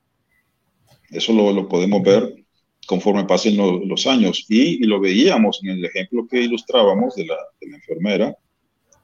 [1.10, 2.42] Eso lo, lo podemos ver
[2.86, 4.44] conforme pasen los años.
[4.48, 8.36] Y, lo veíamos en el ejemplo que ilustrábamos de la, enfermera,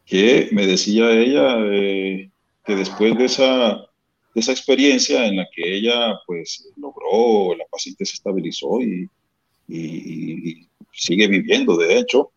[0.04, 2.30] que me decía ella eh,
[2.64, 3.76] que después de esa,
[4.34, 9.08] de esa experiencia en la que ella pues logró, la paciente se estabilizó y,
[9.68, 12.32] y, sigue viviendo, de hecho,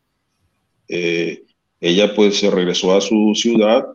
[0.88, 1.44] eh,
[1.80, 3.86] ella pues se regresó a su ciudad,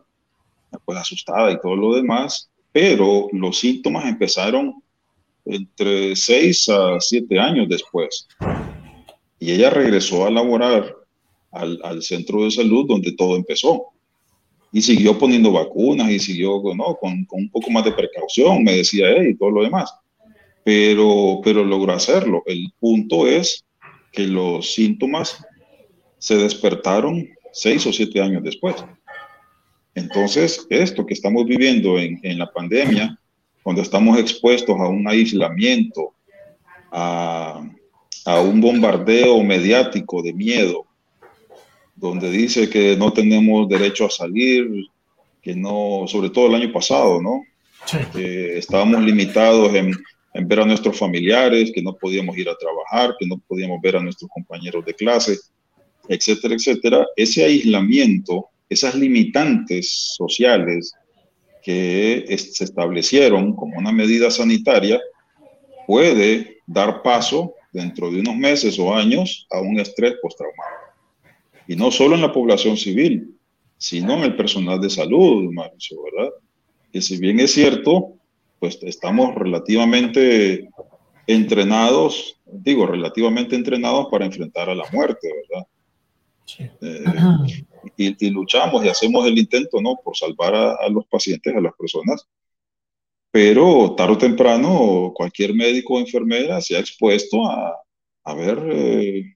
[0.83, 2.49] pues asustada y todo lo demás,
[2.79, 4.83] pero los síntomas empezaron
[5.45, 8.27] entre seis a siete años después.
[9.39, 10.95] Y ella regresó a laborar
[11.51, 13.87] al, centro de salud donde todo empezó.
[14.71, 16.95] Y siguió poniendo vacunas y siguió ¿no?
[17.01, 19.91] con, con, un poco más de precaución, me decía él y todo lo demás.
[20.63, 22.43] Pero, pero logró hacerlo.
[22.45, 23.65] El punto es
[24.11, 25.43] que los síntomas
[26.19, 28.75] se despertaron seis o siete años después.
[29.97, 33.17] Entonces, esto que estamos viviendo en, en la pandemia
[33.63, 36.13] cuando estamos expuestos a un aislamiento,
[36.91, 37.67] a,
[38.23, 40.85] a un bombardeo mediático de miedo,
[41.95, 44.69] donde dice que no tenemos derecho a salir,
[45.41, 47.41] que no, sobre todo el año pasado, ¿no?
[48.13, 49.95] Que estábamos limitados en,
[50.35, 53.95] en, ver a nuestros familiares, que no podíamos ir a trabajar, que no podíamos ver
[53.95, 55.39] a nuestros compañeros de clase,
[56.07, 57.07] etcétera, etcétera.
[57.15, 60.93] Ese aislamiento, esas limitantes sociales,
[61.67, 65.01] que se establecieron como una medida sanitaria
[65.85, 70.93] puede dar paso dentro de unos meses o años a un estrés postraumático.
[71.67, 73.35] Y no solo en la población civil,
[73.77, 76.31] sino en el personal de salud, Mauricio, ¿verdad?
[76.91, 78.13] Que si bien es cierto,
[78.59, 80.69] pues estamos relativamente
[81.27, 85.67] entrenados, digo, relativamente entrenados para enfrentar a la muerte, ¿verdad?
[86.81, 87.03] Eh,
[87.97, 89.95] y, luchamos y hacemos el intento, ¿no?
[90.03, 92.27] Por salvar a, los pacientes, a las personas.
[93.31, 97.75] Pero tarde o temprano, cualquier médico o enfermera se ha expuesto a,
[98.23, 99.35] a ver eh,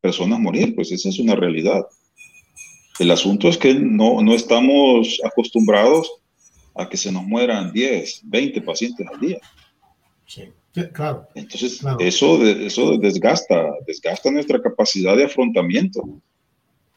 [0.00, 1.86] personas morir, pues esa es una realidad.
[2.98, 6.10] El asunto es que no, no estamos acostumbrados
[6.74, 9.38] a que se nos mueran 10, 20 pacientes al día.
[10.26, 10.44] Sí,
[10.92, 11.28] claro.
[11.34, 16.02] Entonces, Eso, eso desgasta, desgasta nuestra capacidad de afrontamiento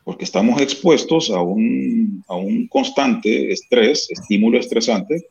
[0.05, 5.29] porque estamos expuestos a un, a un constante estrés, estímulo estresante,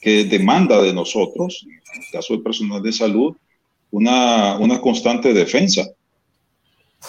[0.00, 3.34] que demanda de nosotros, en el caso del personal de salud,
[3.90, 5.84] una, una constante defensa.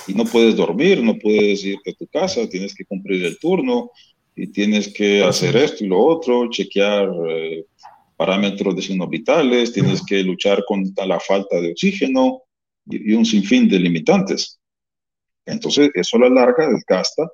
[0.08, 3.91] Y no puedes dormir, no puedes irte a tu casa, tienes que cumplir el turno
[4.36, 7.65] y tienes que hacer esto y lo otro, chequear eh,
[8.18, 12.41] parámetros de signos vitales, tienes que luchar contra la falta de oxígeno
[12.89, 14.60] y, y un sinfín de limitantes.
[15.46, 17.30] Entonces, eso a la larga desgasta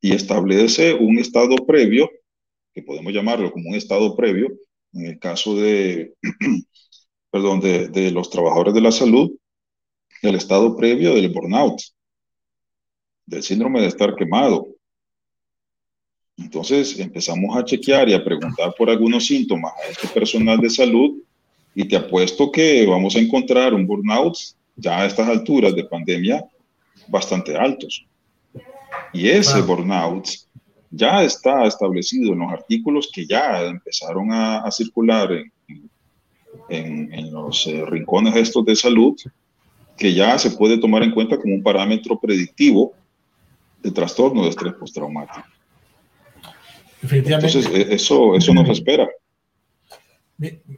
[0.00, 2.10] y establece un estado previo,
[2.74, 4.48] que podemos llamarlo como un estado previo,
[4.92, 6.14] en el caso de,
[7.30, 9.30] perdón, de, de los trabajadores de la salud,
[10.22, 11.80] el estado previo del burnout,
[13.26, 14.68] del síndrome de estar quemado.
[16.36, 21.20] Entonces empezamos a chequear y a preguntar por algunos síntomas a este personal de salud
[21.74, 24.36] y te apuesto que vamos a encontrar un burnout
[24.76, 26.44] ya a estas alturas de pandemia
[27.06, 28.04] bastante altos.
[29.12, 30.28] Y ese burnout
[30.90, 37.84] ya está establecido en los artículos que ya empezaron a, circular en, en, los eh,
[37.86, 39.14] rincones estos de salud,
[39.96, 42.94] que ya se puede tomar en cuenta como un parámetro predictivo
[43.82, 45.46] de trastorno de estrés postraumático.
[47.10, 49.08] Entonces, e, eso, eso nos espera.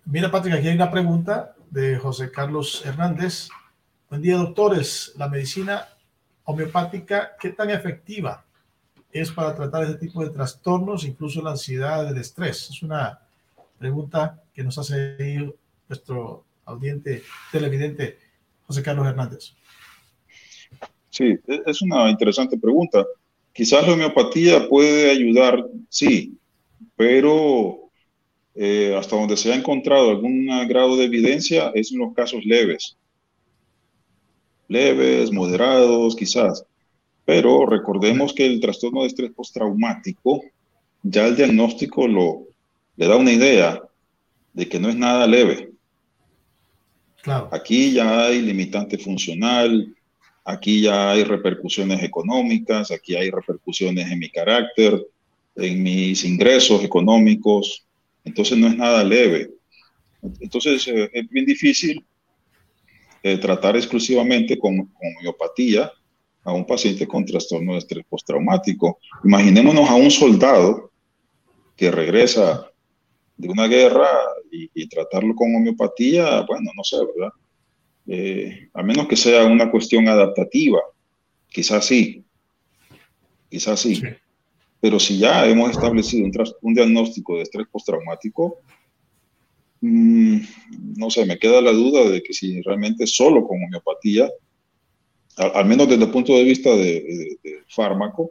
[0.07, 3.49] Mira, Patrick, aquí hay una pregunta de José Carlos Hernández.
[4.09, 5.13] Buen día, doctores.
[5.17, 5.87] La medicina
[6.51, 8.45] homeopática, ¿qué tan efectiva
[9.13, 12.71] es para tratar ese tipo de trastornos, incluso la ansiedad, el estrés?
[12.71, 13.19] Es una
[13.79, 15.53] pregunta que nos hace
[15.89, 18.19] nuestro audiente televidente
[18.67, 19.55] José Carlos Hernández.
[21.09, 23.05] Sí, e-, es una interesante pregunta.
[23.53, 26.39] Quizás la homeopatía puede ayudar, sí,
[26.95, 27.91] pero
[28.55, 32.97] eh, hasta donde se ha encontrado algún grado de evidencia es en los casos leves
[34.71, 36.65] leves, moderados, quizás.
[37.25, 40.43] Pero recordemos que el trastorno de estrés postraumático,
[41.03, 42.47] ya el diagnóstico lo,
[42.97, 43.83] le da una idea
[44.53, 45.71] de que no es nada leve.
[47.23, 47.49] Claro.
[47.53, 49.95] Aquí ya hay limitante funcional,
[50.45, 55.05] aquí ya hay repercusiones económicas, aquí hay repercusiones en mi carácter,
[55.57, 57.85] en mis ingresos económicos.
[58.25, 59.51] Entonces no es nada leve.
[60.41, 62.05] Entonces eh, es bien difícil
[63.23, 65.93] eh, tratar exclusivamente con, homeopatía
[66.43, 68.99] a un paciente con trastorno de estrés postraumático.
[69.25, 70.91] Imaginémonos a un soldado
[71.77, 72.71] que regresa
[73.37, 74.09] de una guerra
[74.51, 77.33] y, tratarlo con homeopatía, bueno, no sé, ¿verdad?
[78.07, 80.81] Eh, a menos que sea una cuestión adaptativa,
[81.49, 82.25] quizás sí,
[83.49, 84.03] quizás sí.
[84.81, 86.29] Pero si ya hemos establecido
[86.63, 88.59] un, diagnóstico de estrés postraumático,
[89.81, 90.41] mm,
[90.97, 94.31] no sé, me queda la duda de que si realmente solo con homeopatía,
[95.37, 97.39] al, menos desde el punto de vista de,
[97.69, 98.31] fármaco,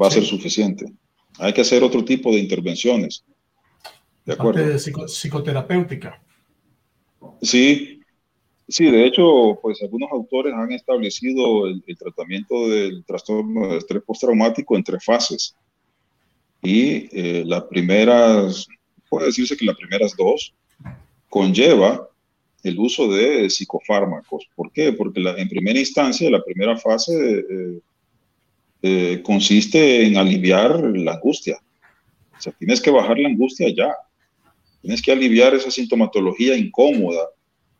[0.00, 0.86] va a ser suficiente.
[1.38, 3.24] Hay que hacer otro tipo de intervenciones.
[4.24, 4.66] ¿De acuerdo?
[4.66, 6.22] De psicoterapéutica.
[7.42, 8.00] Sí,
[8.68, 14.76] sí, de hecho, pues algunos autores han establecido el, tratamiento del trastorno de estrés postraumático
[14.76, 15.56] en tres fases.
[16.62, 18.66] Y eh, las primeras,
[19.14, 20.52] puede decirse que las primeras dos
[21.28, 22.08] conlleva
[22.64, 24.48] el uso de psicofármacos.
[24.56, 24.92] ¿Por qué?
[24.92, 27.80] Porque en primera instancia, la primera fase eh,
[28.82, 31.60] eh, consiste en aliviar la angustia.
[32.36, 33.94] O sea, tienes que bajar la angustia ya.
[34.80, 37.28] Tienes que aliviar esa sintomatología incómoda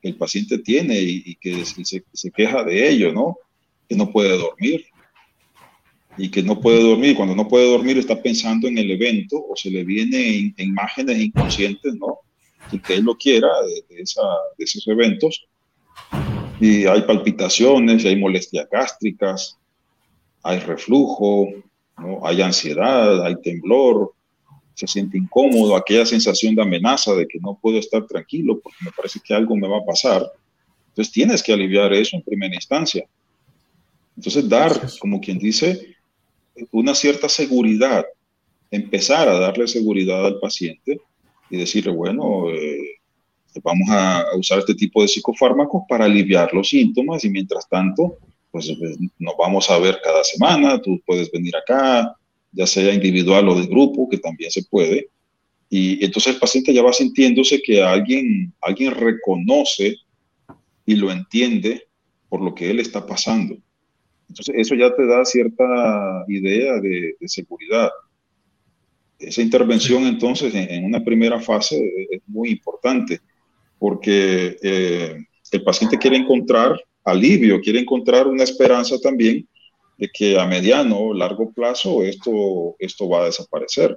[0.01, 3.39] que el paciente tiene y, que se, queja de ello, ¿no?
[3.89, 4.87] Que no puede dormir.
[6.17, 7.17] Y que no puede dormir.
[7.17, 11.95] Cuando no puede dormir está pensando en el evento o se le vienen imágenes inconscientes,
[11.95, 12.19] ¿no?
[12.73, 15.47] Y que él lo quiera de, de esos eventos.
[16.61, 19.59] Y hay palpitaciones, hay molestias gástricas,
[20.43, 21.49] hay reflujo,
[21.99, 22.25] ¿no?
[22.25, 24.13] hay ansiedad, hay temblor,
[24.75, 28.93] se siente incómodo, aquella sensación de amenaza de que no puedo estar tranquilo porque me
[28.93, 30.23] parece que algo me va a pasar.
[30.89, 33.05] Entonces tienes que aliviar eso en primera instancia.
[34.17, 35.94] Entonces dar, como quien dice,
[36.71, 38.05] una cierta seguridad,
[38.71, 41.01] empezar a darle seguridad al paciente
[41.51, 43.01] y decirle, bueno, eh,
[43.63, 48.19] vamos a usar este tipo de psicofármacos para aliviar los síntomas y mientras tanto,
[48.51, 48.73] pues
[49.19, 52.17] nos vamos a ver cada semana, tú puedes venir acá,
[52.53, 55.09] ya sea individual o de grupo, que también se puede.
[55.69, 59.97] Y entonces el paciente ya va sintiéndose que alguien, alguien reconoce
[60.87, 61.89] y lo entiende
[62.29, 63.57] por lo que él está pasando.
[64.35, 67.89] Entonces eso ya te da cierta idea de, seguridad.
[69.17, 71.77] Esa intervención entonces en, una primera fase
[72.11, 73.21] es muy importante
[73.79, 79.47] porque eh, el paciente quiere encontrar alivio, quiere encontrar una esperanza también
[79.99, 83.97] de que a mediano o largo plazo esto, esto va a desaparecer.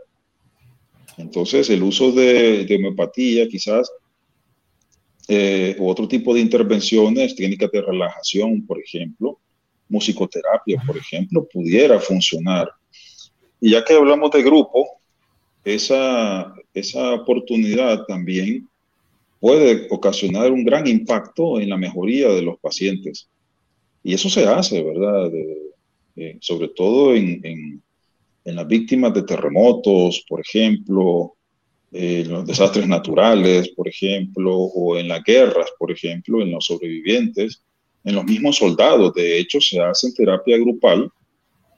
[1.18, 3.92] Entonces, el uso de, de homeopatía, quizás,
[5.28, 9.40] eh, otro tipo de intervenciones, técnicas de relajación, por ejemplo,
[9.90, 12.70] musicoterapia, por ejemplo, pudiera funcionar.
[13.60, 14.88] Y ya que hablamos de grupo,
[15.64, 18.68] esa, esa oportunidad también
[19.40, 23.30] puede ocasionar un gran impacto en la mejoría de los pacientes.
[24.04, 25.32] Y eso se hace, ¿verdad?
[26.16, 27.82] Eh, sobre todo en, en,
[28.44, 31.34] las víctimas de terremotos, por ejemplo,
[31.92, 36.66] en eh, los desastres naturales, por ejemplo, o en las guerras, por ejemplo, en los
[36.66, 37.62] sobrevivientes,
[38.04, 39.14] en los mismos soldados.
[39.14, 41.12] De hecho, se hace terapia grupal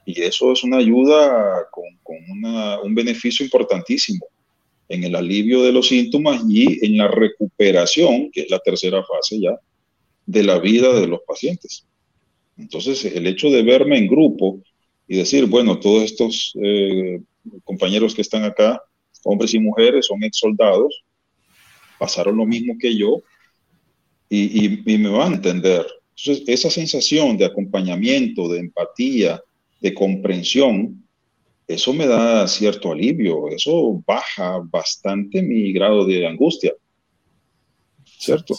[0.05, 2.17] y eso es una ayuda con, con
[2.83, 4.25] un beneficio importantísimo
[4.89, 9.39] en el alivio de los síntomas y en la recuperación, que es la tercera fase
[9.39, 9.55] ya,
[10.25, 11.85] de la vida de los pacientes.
[12.57, 14.61] Entonces, el hecho de verme en grupo
[15.07, 17.21] y decir, bueno, todos estos eh,
[17.63, 18.81] compañeros que están acá,
[19.23, 21.03] hombres y mujeres, son ex soldados,
[21.99, 23.21] pasaron lo mismo que yo
[24.27, 25.85] y, y me van a entender.
[26.21, 29.41] Entonces, esa sensación de acompañamiento, de empatía,
[29.79, 31.05] de comprensión,
[31.67, 36.73] eso me da cierto alivio, eso baja bastante mi grado de angustia.
[38.03, 38.55] ¿Cierto?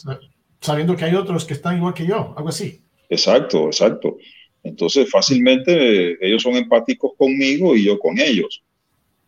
[0.61, 2.81] Sabiendo que hay otros que están igual que yo, algo así.
[3.09, 4.17] Exacto, exacto.
[4.63, 8.63] Entonces, fácilmente ellos son empáticos conmigo y yo con ellos,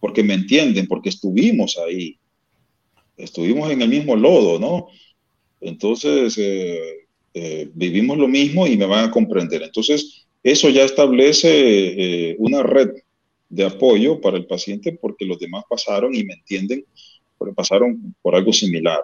[0.01, 2.19] porque me entienden, porque estuvimos ahí,
[3.17, 4.89] estuvimos en el mismo lodo, ¿no?
[5.61, 7.02] Entonces, eh,
[7.35, 9.63] eh, vivimos lo mismo y me van a comprender.
[9.63, 12.91] Entonces, eso ya establece eh, una red
[13.49, 16.85] de apoyo para el paciente porque los demás pasaron y me entienden
[17.39, 19.01] porque pasaron por algo similar.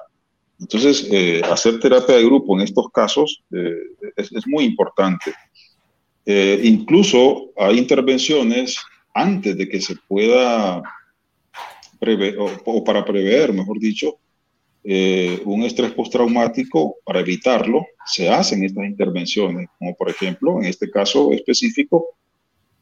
[0.60, 3.74] Entonces, eh, hacer terapia de grupo en estos casos eh,
[4.16, 5.32] es, muy importante.
[6.26, 8.76] Incluso hay intervenciones
[9.14, 10.82] antes de que se pueda
[11.98, 14.18] prever, o, para prever, mejor dicho,
[15.44, 21.30] un estrés postraumático, para evitarlo, se hacen estas intervenciones, como por ejemplo, en este caso
[21.32, 22.06] específico,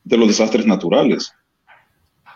[0.04, 1.32] de los desastres naturales.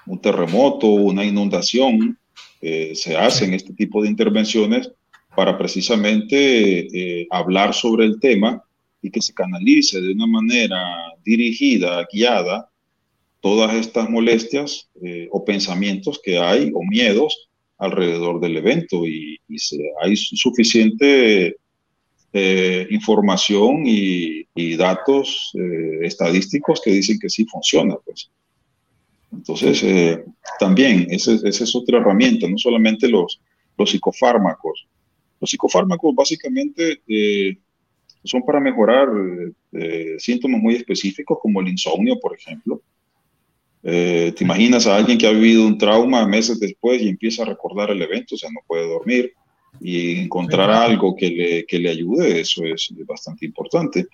[0.06, 2.18] Un terremoto, una inundación,
[2.60, 4.90] se hacen este tipo de intervenciones
[5.34, 8.62] para precisamente eh, hablar sobre el tema
[9.00, 10.78] y que se canalice de una manera
[11.24, 12.68] dirigida, guiada,
[13.40, 17.49] todas estas molestias eh, o pensamientos que hay o miedos
[17.81, 19.39] alrededor del evento y,
[20.01, 21.57] hay suficiente
[22.33, 27.97] eh, información y, datos eh, estadísticos que dicen que sí funciona.
[28.05, 28.31] Pues.
[29.33, 30.20] Entonces,
[30.59, 33.41] también esa, es otra herramienta, no solamente los,
[33.76, 34.87] los psicofármacos.
[35.41, 37.01] Los psicofármacos básicamente
[38.22, 39.09] son para mejorar
[40.18, 42.83] síntomas muy específicos como el insomnio, por ejemplo
[43.83, 47.47] eh, ¿Te imaginas a alguien que ha vivido un trauma meses después y empieza a
[47.47, 48.35] recordar el evento?
[48.35, 49.33] O sea, no puede dormir.
[49.81, 54.07] Y encontrar algo que le, que le ayude, eso es bastante importante.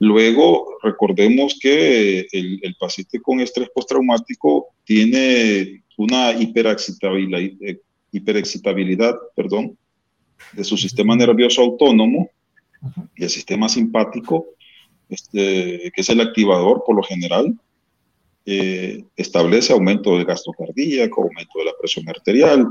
[0.00, 9.78] Luego, recordemos que el, el paciente con estrés postraumático tiene una hiperexcitabilidad, eh, hiperexcitabilidad perdón,
[10.52, 12.28] de su sistema nervioso autónomo
[13.16, 14.46] y el sistema simpático,
[15.08, 17.56] este, que es el activador por lo general,
[18.46, 22.66] eh, establece aumento del gasto cardíaco, aumento de la presión arterial,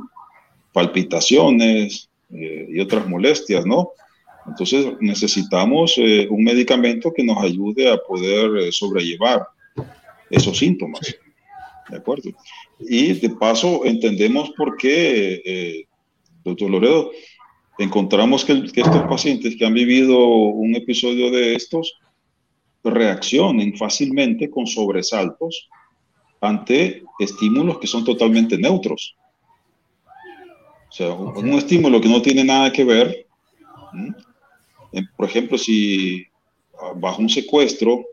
[0.72, 3.92] palpitaciones eh, y otras molestias, ¿no?
[4.46, 9.48] Entonces necesitamos eh, un medicamento que nos ayude a poder sobrellevar
[10.30, 11.16] esos síntomas.
[11.90, 12.30] ¿De acuerdo?
[12.80, 15.86] Y de paso entendemos por qué,
[16.44, 17.12] doctor Loredo,
[17.78, 22.00] encontramos que, que estos pacientes que han vivido un episodio de estos
[22.84, 25.70] reaccionen fácilmente con sobresaltos
[26.42, 29.16] ante estímulos que son totalmente neutros.
[30.90, 33.26] O sea, un, estímulo que no tiene nada que ver,
[35.16, 36.26] por ejemplo, si
[36.80, 38.06] ah, bajo un secuestro,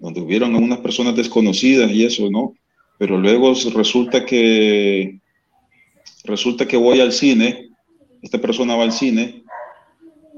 [0.00, 2.54] donde hubieron unas personas desconocidas y eso, ¿no?
[2.98, 5.18] Pero luego resulta que
[6.24, 7.70] resulta que voy al cine,
[8.20, 9.43] esta persona va al cine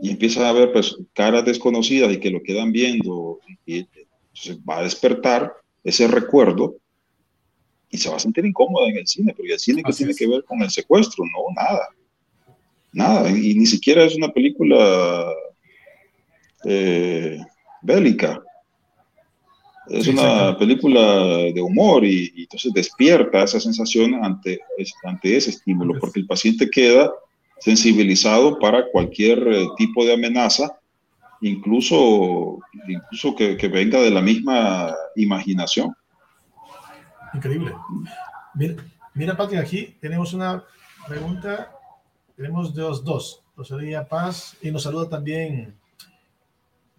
[0.02, 3.86] y empieza a ver pues, caras desconocidas y que lo quedan viendo y,
[4.68, 6.76] va a despertar ese recuerdo
[7.88, 10.28] y se va a sentir incómoda en el cine, porque el cine que tiene que
[10.28, 11.88] ver con el secuestro, no, nada,
[12.92, 15.32] nada, y ni siquiera es una película
[16.64, 17.38] eh,
[17.80, 18.42] bélica,
[19.88, 21.24] es una película
[21.54, 24.60] de humor y, y, entonces despierta esa sensación ante,
[25.04, 27.10] ante ese estímulo, porque el paciente queda
[27.58, 30.78] sensibilizado para cualquier eh, tipo de amenaza,
[31.40, 35.94] incluso, incluso que, venga de la misma imaginación.
[37.34, 37.74] Increíble.
[39.14, 40.64] Mira, Pati, aquí tenemos una
[41.06, 41.72] pregunta,
[42.36, 43.42] tenemos dos, dos.
[43.56, 45.74] Rosalía Paz, y nos saluda también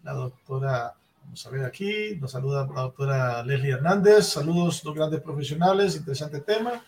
[0.02, 5.22] la doctora, vamos a ver aquí, nos saluda la doctora Leslie Hernández, saludos, dos grandes
[5.22, 6.84] profesionales, interesante tema.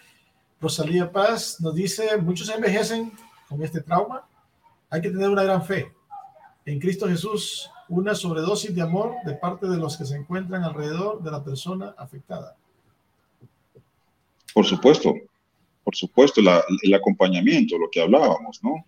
[0.60, 3.12] Rosalía Paz nos dice, muchos envejecen
[3.50, 4.24] con este trauma,
[4.90, 5.92] hay que tener una gran fe
[6.66, 11.24] en Cristo Jesús, una sobredosis de amor de parte de los que se encuentran alrededor
[11.24, 12.56] de la persona afectada.
[14.54, 15.16] Por supuesto,
[15.84, 16.42] por supuesto,
[16.84, 18.86] el acompañamiento, lo que hablábamos, ¿no?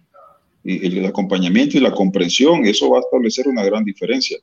[0.64, 4.38] Y el, acompañamiento y la comprensión, eso va a establecer una gran diferencia.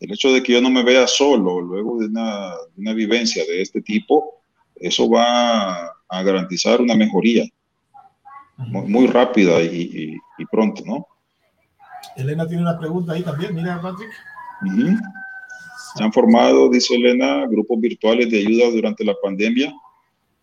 [0.00, 3.44] El hecho de que yo no me vea solo luego de una, de una vivencia
[3.44, 4.40] de este tipo,
[4.76, 7.44] eso va a garantizar una mejoría
[8.56, 10.16] muy, rápida y,
[10.50, 11.06] pronto, ¿no?
[12.16, 14.10] Elena tiene una pregunta ahí también, mira, Patrick.
[15.96, 19.72] Se han formado, dice Elena, grupos virtuales de ayuda durante la pandemia.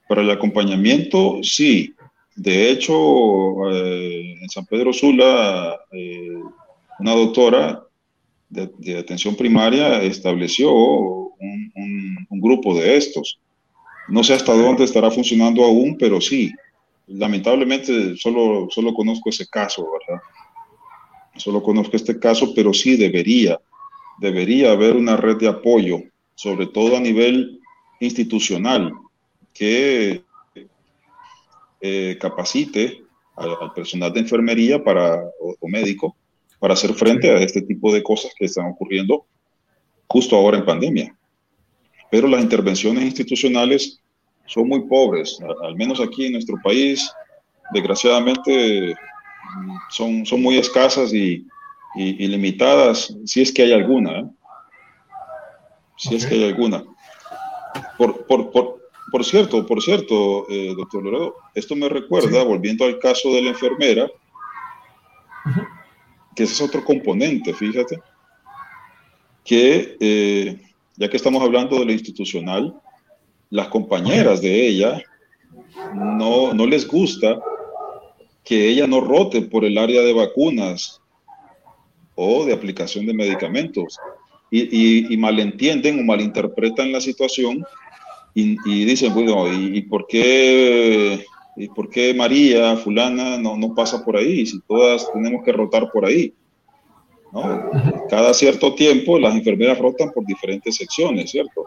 [0.07, 1.95] Para el acompañamiento, sí.
[2.35, 6.39] De hecho, eh, en San Pedro Sula, eh,
[6.99, 7.83] una doctora
[8.49, 11.71] de, atención primaria estableció un,
[12.29, 13.39] un, grupo de estos.
[14.07, 16.51] No sé hasta dónde estará funcionando aún, pero sí,
[17.13, 20.21] lamentablemente solo, solo conozco ese caso, ¿verdad?
[21.37, 23.59] Solo conozco este caso, pero sí debería,
[24.19, 25.99] debería haber una red de apoyo,
[26.35, 27.59] sobre todo a nivel
[27.99, 28.91] institucional,
[29.53, 30.23] que
[31.81, 33.03] eh, capacite
[33.35, 36.15] al, personal de enfermería para, o, médico
[36.59, 39.25] para hacer frente a este tipo de cosas que están ocurriendo
[40.07, 41.17] justo ahora en pandemia.
[42.11, 44.00] Pero las intervenciones institucionales
[44.51, 47.09] son muy pobres, al menos aquí en nuestro país,
[47.73, 48.93] desgraciadamente
[49.89, 51.47] son, son muy escasas y,
[51.95, 54.19] y, limitadas, si es que hay alguna.
[54.19, 54.25] ¿eh?
[55.95, 56.83] Si es que hay alguna.
[57.97, 62.99] Por, por, por, por cierto, por cierto, eh, doctor Loredo, esto me recuerda, volviendo al
[62.99, 64.09] caso de la enfermera,
[66.35, 68.01] que ese es otro componente, fíjate,
[69.45, 70.61] que eh,
[70.97, 72.75] ya que estamos hablando de lo institucional,
[73.51, 75.03] las compañeras de ella
[75.93, 77.39] no, no les gusta
[78.43, 81.01] que ella no rote por el área de vacunas
[82.15, 83.99] o de aplicación de medicamentos
[84.49, 87.63] y, malentienden o malinterpretan la situación
[88.33, 91.25] y, dicen, bueno, ¿y, por qué,
[91.57, 94.45] ¿y por qué María, fulana, no, no pasa por ahí?
[94.45, 96.33] Si todas tenemos que rotar por ahí.
[97.33, 97.69] ¿no?
[98.09, 101.65] Cada cierto tiempo las enfermeras rotan por diferentes secciones, ¿cierto?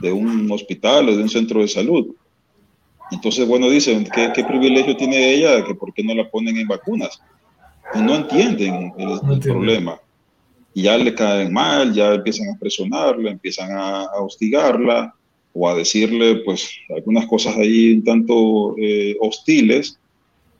[0.00, 2.14] De un hospital o de un centro de salud.
[3.10, 5.64] Entonces, bueno, dicen, ¿qué, privilegio tiene ella?
[5.64, 7.20] que ¿Por qué no la ponen en vacunas?
[7.92, 10.00] Pues no entienden el, problema.
[10.74, 15.14] Y ya le caen mal, ya empiezan a presionarla, empiezan a, hostigarla
[15.52, 19.98] o a decirle, pues, algunas cosas ahí un tanto eh, hostiles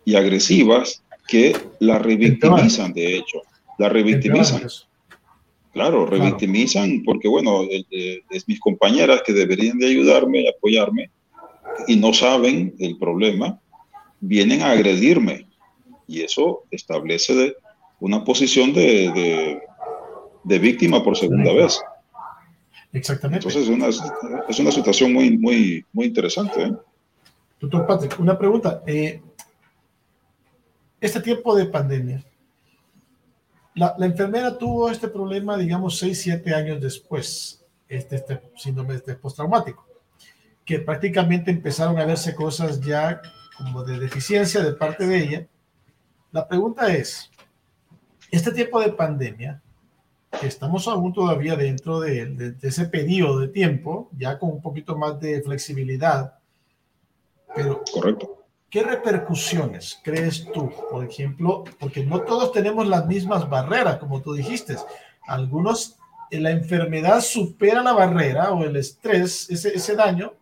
[0.04, 3.42] y agresivas que la revictimizan, de hecho.
[3.78, 4.62] La revictimizan.
[5.76, 7.60] Claro, revictimizan porque, bueno,
[8.30, 11.10] es mis compañeras que deberían de ayudarme y apoyarme
[11.86, 13.60] y no saben el problema,
[14.18, 15.46] vienen a agredirme.
[16.08, 17.56] Y eso establece
[18.00, 19.60] una posición de,
[20.44, 21.78] de, víctima por segunda vez.
[22.94, 23.46] Exactamente.
[23.46, 23.88] Entonces es una,
[24.48, 26.62] es una situación muy, muy, muy interesante.
[26.62, 26.72] ¿eh?
[27.60, 28.82] Doctor Patrick, una pregunta.
[28.86, 29.20] Eh,
[31.02, 32.24] este tiempo de pandemia,
[33.76, 39.86] la, enfermera tuvo este problema, digamos, 6, 7 años después, este, este síndrome este postraumático
[40.66, 43.22] que prácticamente empezaron a verse cosas ya
[43.56, 45.46] como de deficiencia de parte de ella.
[46.32, 47.30] La pregunta es,
[48.32, 49.62] este tiempo de pandemia,
[50.38, 55.20] que estamos aún todavía dentro de, ese periodo de tiempo, ya con un poquito más
[55.20, 56.36] de flexibilidad,
[57.54, 58.35] pero Correcto.
[58.70, 61.64] ¿Qué repercusiones crees tú, por ejemplo?
[61.78, 64.76] Porque no todos tenemos las mismas barreras, como tú dijiste.
[65.26, 65.96] Algunos,
[66.30, 70.32] la enfermedad supera la barrera o el estrés, ese, ese daño,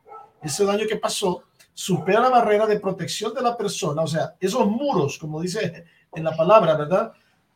[0.43, 1.45] ese daño que pasó
[1.75, 6.25] supera la barrera de protección de la persona, o sea, esos muros, como dice en
[6.25, 7.13] la palabra, ¿verdad?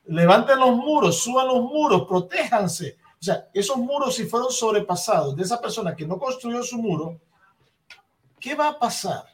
[0.07, 2.99] Levanten los muros, suban los muros, protéjanse.
[3.21, 7.21] O sea, esos muros si fueron sobrepasados de esa persona que no construyó su muro,
[8.41, 9.25] ¿qué va a pasar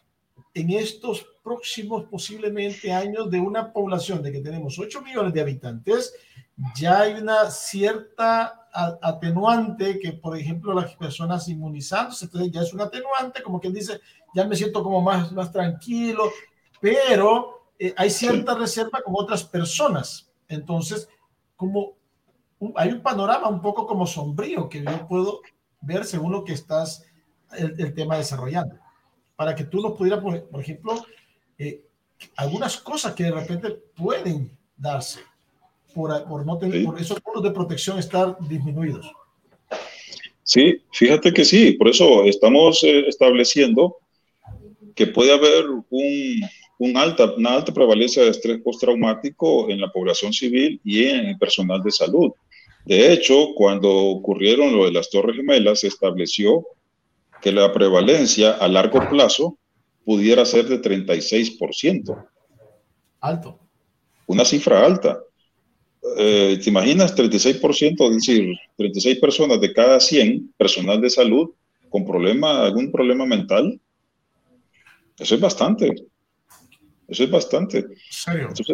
[0.54, 6.14] en estos próximos posiblemente años de una población de que tenemos 8 millones de habitantes?
[6.76, 12.80] Ya hay una cierta atenuante que, por ejemplo, las personas inmunizándose, entonces ya es un
[12.80, 14.00] atenuante, como quien dice,
[14.34, 16.30] ya me siento como más, más tranquilo,
[16.80, 20.30] pero eh, hay cierta reserva con otras personas.
[20.48, 21.08] Entonces,
[21.56, 21.96] como
[22.76, 25.40] hay un panorama un poco como sombrío que yo puedo
[25.80, 27.04] ver según lo que estás
[27.52, 28.76] el, tema desarrollando.
[29.36, 31.04] Para que tú nos pudieras, por, ejemplo,
[31.58, 31.82] eh,
[32.36, 35.20] algunas cosas que de repente pueden darse
[35.94, 39.10] por, no tener, por esos puntos de protección estar disminuidos.
[40.42, 43.96] Sí, fíjate que sí, por eso estamos eh, estableciendo
[44.94, 46.40] que puede haber un,
[46.78, 51.38] un, alta, una alta prevalencia de estrés postraumático en la población civil y en el
[51.38, 52.32] personal de salud.
[52.84, 56.66] De hecho, cuando ocurrieron lo de las Torres Gemelas, se estableció
[57.44, 59.58] que la prevalencia a largo plazo
[60.02, 62.26] pudiera ser de 36%.
[63.20, 63.60] Alto.
[64.26, 65.20] Una cifra alta.
[66.16, 71.50] Eh, ¿te imaginas 36%, es decir, 36 personas de cada 100 personal de salud
[71.90, 73.78] con problema, algún problema mental?
[75.18, 75.94] Eso es bastante.
[77.06, 77.84] Eso es bastante.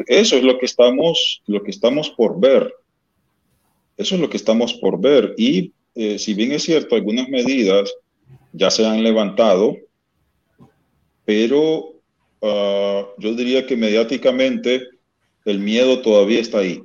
[0.07, 2.73] eso es lo que estamos, lo que estamos por ver.
[3.97, 5.35] Eso es lo que estamos por ver.
[5.37, 7.93] Y eh, si bien es cierto, algunas medidas
[8.53, 9.77] ya se han levantado,
[11.25, 11.95] pero
[12.43, 14.83] ah, yo diría que mediáticamente
[15.45, 16.83] el miedo todavía está ahí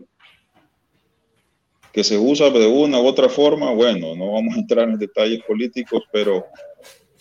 [1.95, 5.41] que se usa de una u otra forma, bueno, no vamos a entrar en detalles
[5.45, 6.45] políticos, pero,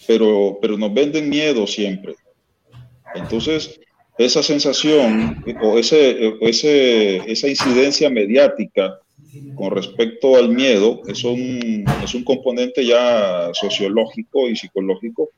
[0.05, 2.17] pero, pero nos venden miedo siempre.
[3.15, 3.79] Entonces,
[4.19, 8.99] esa sensación o ese, ese, esa incidencia mediática
[9.55, 15.31] con respecto al miedo es un, es un componente ya sociológico y psicológico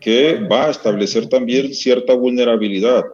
[0.00, 3.04] que va a establecer también cierta vulnerabilidad.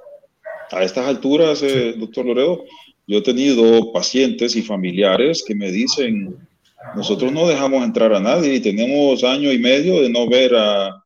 [0.70, 2.64] A estas alturas, eh, doctor Loredo,
[3.06, 6.36] yo he tenido pacientes y familiares que me dicen,
[6.96, 11.00] nosotros no dejamos entrar a nadie y tenemos año y medio de no ver a,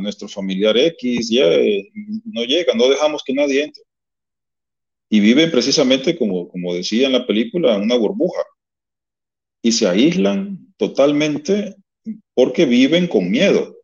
[0.00, 1.48] nuestro familiar X, ya
[2.26, 3.82] no llega, no dejamos que nadie entre.
[5.08, 8.42] Y viven precisamente, como, como decía en la película, una burbuja.
[9.62, 11.74] Y se aíslan totalmente
[12.34, 13.76] porque viven con miedo.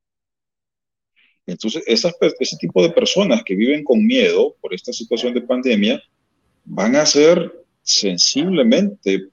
[1.46, 6.02] Entonces, ese tipo de personas que viven con miedo por esta situación de pandemia,
[6.64, 7.52] van a ser
[7.82, 9.28] sensiblemente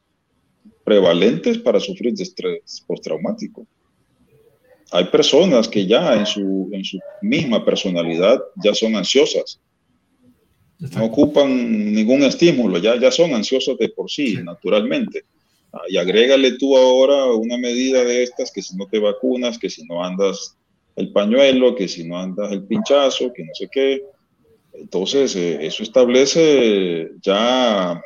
[0.83, 3.65] prevalentes para sufrir de estrés postraumático.
[4.91, 9.61] Hay personas que ya en su, en su misma personalidad ya son ansiosas.
[10.81, 15.25] No ocupan ningún estímulo, ya, ya son ansiosos de por sí, naturalmente.
[15.71, 19.69] Ah, y agrégale tú ahora una medida de estas, que si no te vacunas, que
[19.69, 20.57] si no andas
[20.95, 24.01] el pañuelo, que si no andas el pinchazo, que no sé qué.
[24.73, 28.01] Entonces, eh, eso establece ya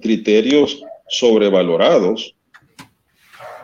[0.00, 2.34] criterios sobrevalorados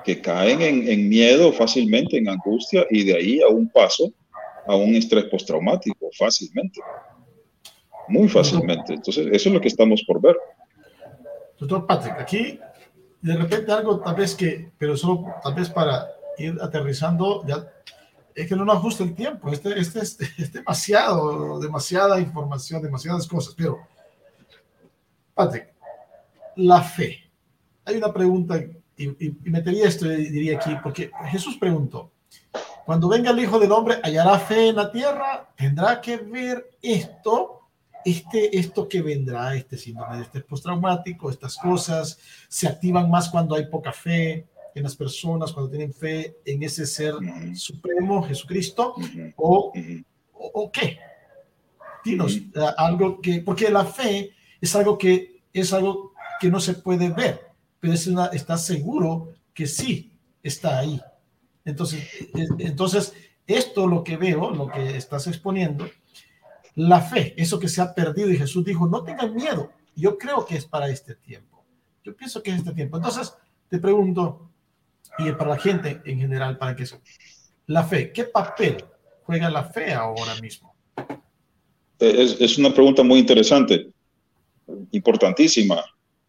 [0.04, 4.12] que caen en, en, miedo fácilmente, en angustia, y de ahí a un paso
[4.66, 6.80] a un estrés postraumático, fácilmente.
[8.08, 8.94] Muy fácilmente.
[8.94, 10.36] Entonces, eso es lo que estamos por ver.
[11.58, 12.58] Doctor Patrick, aquí
[13.20, 17.66] de repente algo tal vez que, pero solo tal vez para ir aterrizando, ya
[18.34, 19.50] es que no nos ajusta el tiempo.
[19.50, 23.54] Este, este, es, es demasiado, demasiada información, demasiadas cosas.
[23.56, 23.78] Pero,
[25.34, 25.72] Patrick,
[26.56, 27.30] la fe.
[27.84, 28.62] Hay una pregunta
[28.96, 32.12] y, metería esto y diría aquí, porque Jesús preguntó,
[32.84, 35.48] cuando venga el Hijo del Hombre, ¿hallará fe en la tierra?
[35.56, 37.59] ¿Tendrá que ver esto?
[38.04, 43.54] Este, esto que vendrá, este síndrome de este postraumático, estas cosas, se activan más cuando
[43.54, 47.14] hay poca fe en las personas, cuando tienen fe en ese ser
[47.54, 48.94] supremo, Jesucristo,
[49.36, 49.72] o,
[50.32, 50.98] o, qué?
[52.04, 52.42] Dinos eh,
[52.76, 54.30] algo que, porque la fe
[54.60, 57.40] es algo que es algo que no se puede ver,
[57.80, 61.00] pero es una, estás seguro que sí está ahí.
[61.64, 62.08] Entonces,
[62.58, 63.12] entonces,
[63.46, 65.88] esto lo que veo, lo que estás exponiendo,
[66.76, 69.70] la fe, eso que se ha perdido y Jesús dijo, no tengan miedo.
[69.96, 71.64] Yo creo que es para este tiempo.
[72.04, 72.96] Yo pienso que es este tiempo.
[72.96, 73.34] Entonces,
[73.68, 74.50] te pregunto,
[75.18, 76.84] y para la gente en general, para que
[77.66, 78.84] la fe, ¿qué papel
[79.24, 80.74] juega la fe ahora mismo?
[81.98, 83.90] Es, es una pregunta muy interesante,
[84.92, 85.84] importantísima.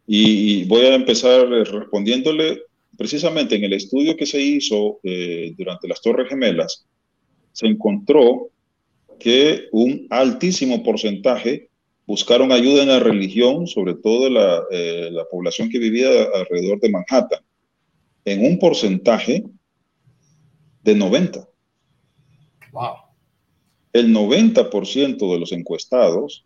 [0.07, 2.63] Y, voy a empezar respondiéndole
[2.97, 6.85] precisamente en el estudio que se hizo eh, durante las Torres Gemelas,
[7.53, 8.49] se encontró
[9.21, 11.69] que un altísimo porcentaje
[12.05, 16.89] buscaron ayuda en la religión, sobre todo la, eh, la población que vivía alrededor de
[16.89, 17.39] Manhattan,
[18.25, 19.43] en un porcentaje
[20.83, 21.47] de 90.
[22.71, 22.95] Wow.
[23.93, 26.45] El 90% de los encuestados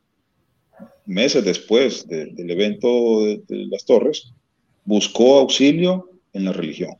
[1.05, 4.33] meses después del evento de, las torres,
[4.83, 6.95] buscó auxilio en la religión.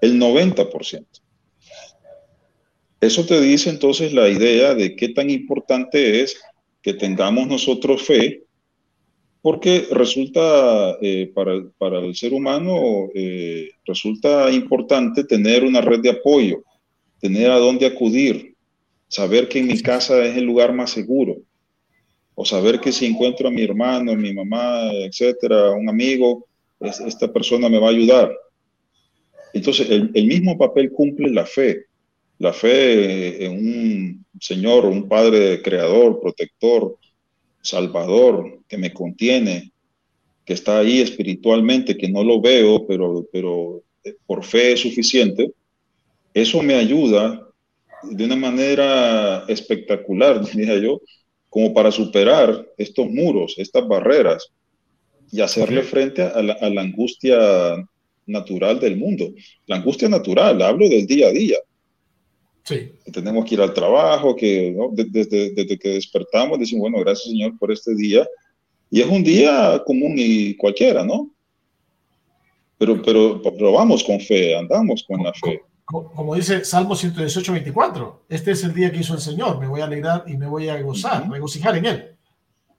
[0.00, 1.06] El 90%.
[3.02, 6.40] Eso te dice entonces la idea de qué tan importante es
[6.80, 8.44] que tengamos nosotros fe,
[9.40, 16.62] porque resulta eh, para, el ser humano, eh, resulta importante tener una red de apoyo,
[17.18, 18.54] tener a dónde acudir,
[19.08, 21.38] saber que en mi casa es el lugar más seguro,
[22.36, 26.46] o saber que si encuentro a mi hermano, mi mamá, etcétera, un amigo,
[26.78, 28.32] esta persona me va a ayudar.
[29.52, 31.86] Entonces, el, mismo papel cumple la fe.
[32.42, 36.98] La fe en un Señor, un Padre creador, protector,
[37.62, 39.70] salvador, que me contiene,
[40.44, 43.84] que está ahí espiritualmente, que no lo veo, pero, pero
[44.26, 45.52] por fe es suficiente.
[46.34, 47.46] Eso me ayuda
[48.02, 51.00] de una manera espectacular, diría yo,
[51.48, 54.48] como para superar estos muros, estas barreras
[55.30, 57.38] y hacerle frente a la, angustia
[58.26, 59.32] natural del mundo.
[59.66, 61.58] La angustia natural, hablo del día a día.
[62.64, 62.92] Sí.
[63.12, 67.94] tenemos que ir al trabajo, que desde, que despertamos decimos, bueno, gracias Señor por este
[67.94, 68.26] día.
[68.90, 71.30] Y es un día común y cualquiera, ¿no?
[72.78, 78.24] Pero, pero, pero vamos con fe, andamos con la fe como dice Salmo 118, 24,
[78.28, 80.68] este es el día que hizo el Señor, me voy a alegrar y me voy
[80.68, 82.08] a gozar, regocijar en él.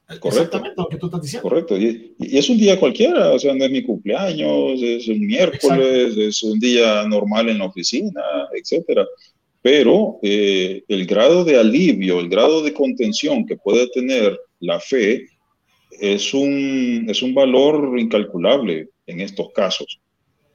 [0.06, 0.28] Correcto.
[0.28, 1.48] Exactamente lo que tú estás diciendo.
[1.48, 6.18] Correcto, y, es un día cualquiera, o sea, no es mi cumpleaños, es un miércoles,
[6.18, 8.22] es un día normal en la oficina,
[8.54, 9.06] etcétera.
[9.64, 15.26] Pero eh, el grado de alivio, el grado de contención que puede tener la fe
[16.02, 20.02] es un, es un valor incalculable en estos casos,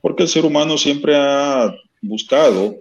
[0.03, 2.77] porque el ser humano siempre ha buscado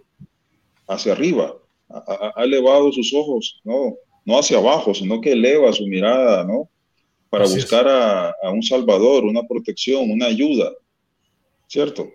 [0.85, 1.55] hacia arriba,
[1.89, 3.95] ha, elevado sus ojos, ¿no?
[4.25, 6.69] no hacia abajo, sino que eleva su mirada, ¿no?
[7.29, 10.73] Para buscar a, un salvador, una protección, una ayuda,
[11.67, 12.09] ¿cierto?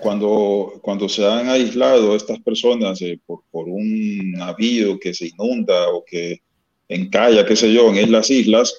[0.00, 5.88] Cuando, cuando se han aislado estas personas eh, por, por, un navío que se inunda
[5.88, 6.42] o que
[6.88, 8.76] encalla, qué sé yo, en las islas,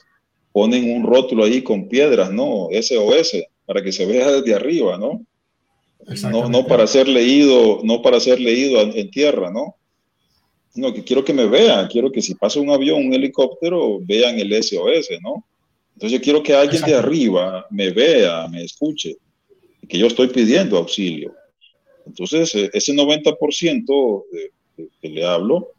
[0.51, 2.67] ponen un rótulo ahí con piedras, ¿no?
[2.71, 5.25] SOS, para que se vea desde arriba, ¿no?
[6.29, 9.75] No, no para ser leído, no para ser leído en tierra, ¿no?
[10.75, 14.37] No, que quiero que me vean, quiero que si pasa un avión, un helicóptero, vean
[14.37, 15.43] el SOS, ¿no?
[15.95, 19.17] Entonces yo quiero que alguien de arriba me vea, me escuche,
[19.87, 21.33] que yo estoy pidiendo auxilio.
[22.05, 25.69] Entonces, e, ese 90% de, que le hablo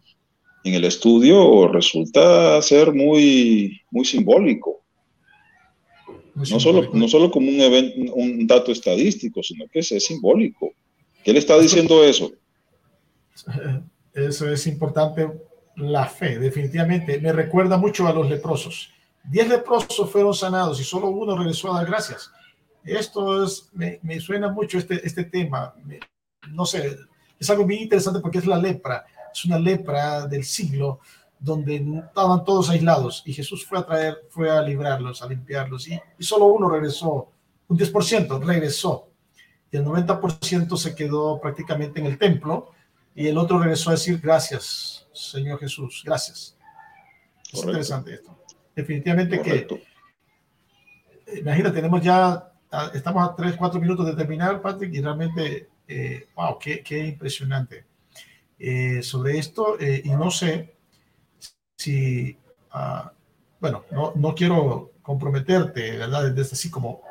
[0.65, 4.83] en el estudio resulta ser muy, muy simbólico.
[6.35, 10.73] no, Solo, no solo como un, evento, un dato estadístico, sino que es, es simbólico.
[11.23, 12.33] ¿Qué le está diciendo eso?
[14.15, 15.29] Eso es importante,
[15.77, 17.21] la fe, definitivamente.
[17.21, 18.91] Me recuerda mucho a los leprosos.
[19.25, 22.31] Diez leprosos fueron sanados y solo uno regresó a dar gracias.
[22.85, 25.75] Esto es, me, me suena mucho este, este tema.
[26.49, 26.97] no sé,
[27.39, 29.05] es algo muy interesante porque es la lepra.
[29.33, 31.01] Es una lepra del siglo
[31.39, 36.01] donde estaban todos aislados y Jesús fue a traer, fue a librarlos, a limpiarlos y,
[36.19, 37.29] y solo uno regresó,
[37.69, 39.09] un 10% regresó
[39.71, 42.71] y el 90% se quedó prácticamente en el templo
[43.15, 46.57] y el otro regresó a decir gracias, Señor Jesús, gracias.
[47.53, 48.37] Es interesante esto.
[48.75, 49.67] Definitivamente que,
[51.39, 52.53] imagínate, tenemos ya,
[52.95, 57.85] estamos a 3, 4 minutos de terminar, Patrick, y realmente, eh, wow, qué, qué impresionante.
[58.59, 60.75] Eh, sobre esto, eh, y no sé
[61.77, 62.37] si,
[62.75, 63.09] uh,
[63.61, 66.33] bueno, no, no quiero comprometerte, ¿verdad?
[66.33, 67.03] Desde así como,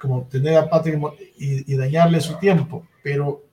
[0.00, 1.00] como tener a Patrick
[1.36, 3.48] y, y dañarle su tiempo, pero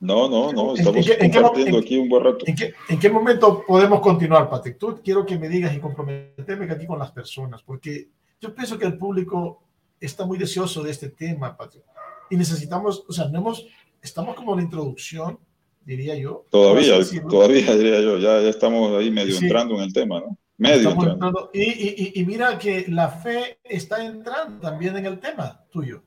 [0.00, 2.46] no, no, no, estamos compartiendo aquí un buen rato.
[2.46, 4.78] ¿en qué, momento podemos continuar, Patrick?
[4.78, 8.08] Tú quiero que me digas y comprometerme aquí con las personas, porque
[8.40, 9.62] yo pienso que el público
[10.00, 11.84] está muy deseoso de este tema, Patrick.
[12.30, 13.66] Y necesitamos, o sea, no hemos,
[14.02, 15.38] estamos como en la introducción,
[15.84, 16.46] diría yo.
[16.50, 16.98] Todavía,
[17.28, 20.38] todavía diría yo, ya, ya estamos ahí medio entrando en el tema, ¿no?
[20.56, 21.50] Medio entrando.
[21.52, 26.02] Y, y, y mira que la fe está entrando también en el tema tuyo.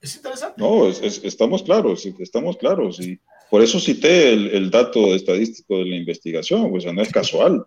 [0.00, 0.60] Es interesante.
[0.60, 3.00] No, estamos claros, estamos claros.
[3.00, 3.18] Y
[3.50, 7.64] por eso cité el, dato estadístico de la investigación, o sea, no es casual,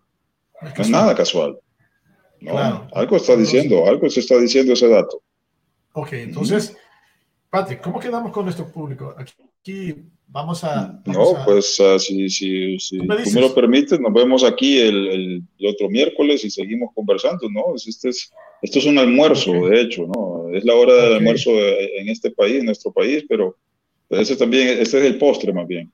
[0.62, 1.60] no es, nada casual.
[2.42, 5.22] No, algo está diciendo, algo se está diciendo ese dato.
[5.94, 6.76] Ok, entonces,
[7.50, 9.16] Patrick, ¿cómo quedamos con nuestro público?
[9.18, 9.96] Aquí
[10.28, 11.02] vamos a...
[11.06, 15.08] no, pues uh, si, si, si tú me lo permites, nos vemos aquí el,
[15.58, 17.76] el, otro miércoles y seguimos conversando, ¿no?
[17.76, 18.32] Este es,
[18.62, 20.50] esto es un almuerzo, de hecho, ¿no?
[20.54, 23.58] Es la hora del almuerzo en este país, en nuestro país, pero
[24.10, 25.92] ese también, este es el postre más bien.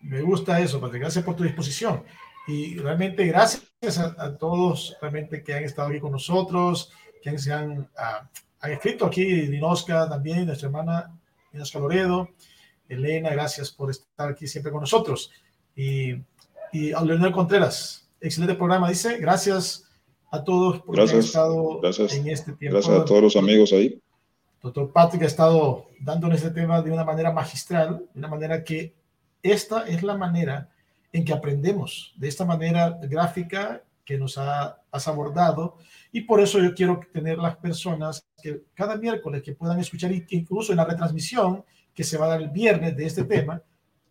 [0.00, 1.02] Me gusta eso, Patrick.
[1.02, 2.02] Gracias por tu disposición.
[2.48, 7.88] Y realmente gracias a, todos realmente que han estado aquí con nosotros, que se han,
[7.96, 8.28] ah,
[8.60, 11.18] han escrito aquí, Dinosca también, nuestra hermana
[11.52, 12.28] Dinosca Loredo,
[12.88, 15.32] Elena, gracias por estar aquí siempre con nosotros.
[15.74, 16.12] Y,
[16.72, 19.88] y a Leonel Contreras, excelente programa, dice, gracias
[20.30, 22.76] a todos por haber estado en este tiempo.
[22.76, 24.00] Gracias a todos los amigos ahí.
[24.62, 28.94] Doctor Patrick ha estado dándonos este tema de una manera magistral, de una manera que
[29.42, 30.71] esta es la manera
[31.12, 35.76] en que aprendemos, de esta manera gráfica que nos ha, has abordado.
[36.10, 40.72] Y por eso yo quiero tener las personas que cada miércoles que puedan escuchar, incluso
[40.72, 43.62] en la retransmisión que se va a dar el viernes de este tema,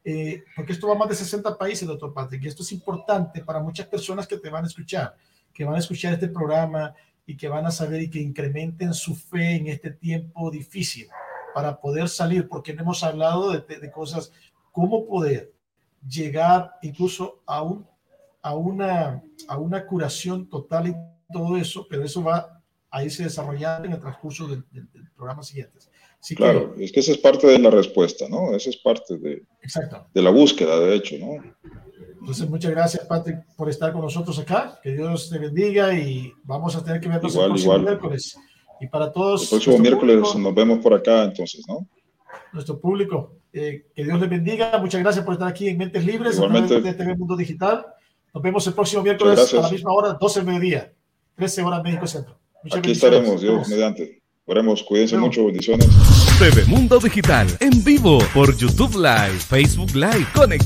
[0.04, 3.44] eh, porque esto va a más de 60 países, doctor Patrick, y esto es importante
[3.44, 5.16] para muchas personas que te van a escuchar
[5.54, 6.94] que van a escuchar este programa
[7.26, 11.08] y que van a saber y que incrementen su fe en este tiempo difícil
[11.54, 14.32] para poder salir, porque no hemos hablado de, de cosas,
[14.72, 15.54] cómo poder
[16.08, 17.88] llegar incluso a, un,
[18.42, 20.96] a, una, a una curación total y
[21.32, 25.78] todo eso, pero eso va a irse desarrollando en el transcurso del, del, programa siguiente.
[26.36, 28.56] claro, es que esa es parte de la respuesta, ¿no?
[28.56, 30.08] Esa es parte de, exacto.
[30.14, 31.42] de la búsqueda, de hecho, ¿no?
[32.22, 34.80] Entonces, muchas gracias, Patrick, por estar con nosotros acá.
[34.84, 38.38] Que Dios te bendiga y vamos a tener que vernos el próximo miércoles.
[38.80, 39.44] Y para todos.
[39.44, 41.88] El próximo miércoles nos vemos por acá, entonces, ¿no?
[42.54, 44.78] Nuestro público, eh, que Dios les bendiga.
[44.80, 46.82] Muchas gracias por estar aquí en Mentes Libres, Igualmente.
[46.82, 47.86] de TV Mundo Digital.
[48.34, 50.94] Nos vemos el próximo miércoles a la misma hora, 12 de mediodía,
[51.36, 52.38] 13 horas México Centro.
[52.64, 54.22] Muchas aquí estaremos, Dios mediante.
[54.46, 55.88] Oremos, cuídense mucho, bendiciones.
[56.40, 60.60] TV Mundo Digital, en vivo, por YouTube Live, Facebook Live, conectado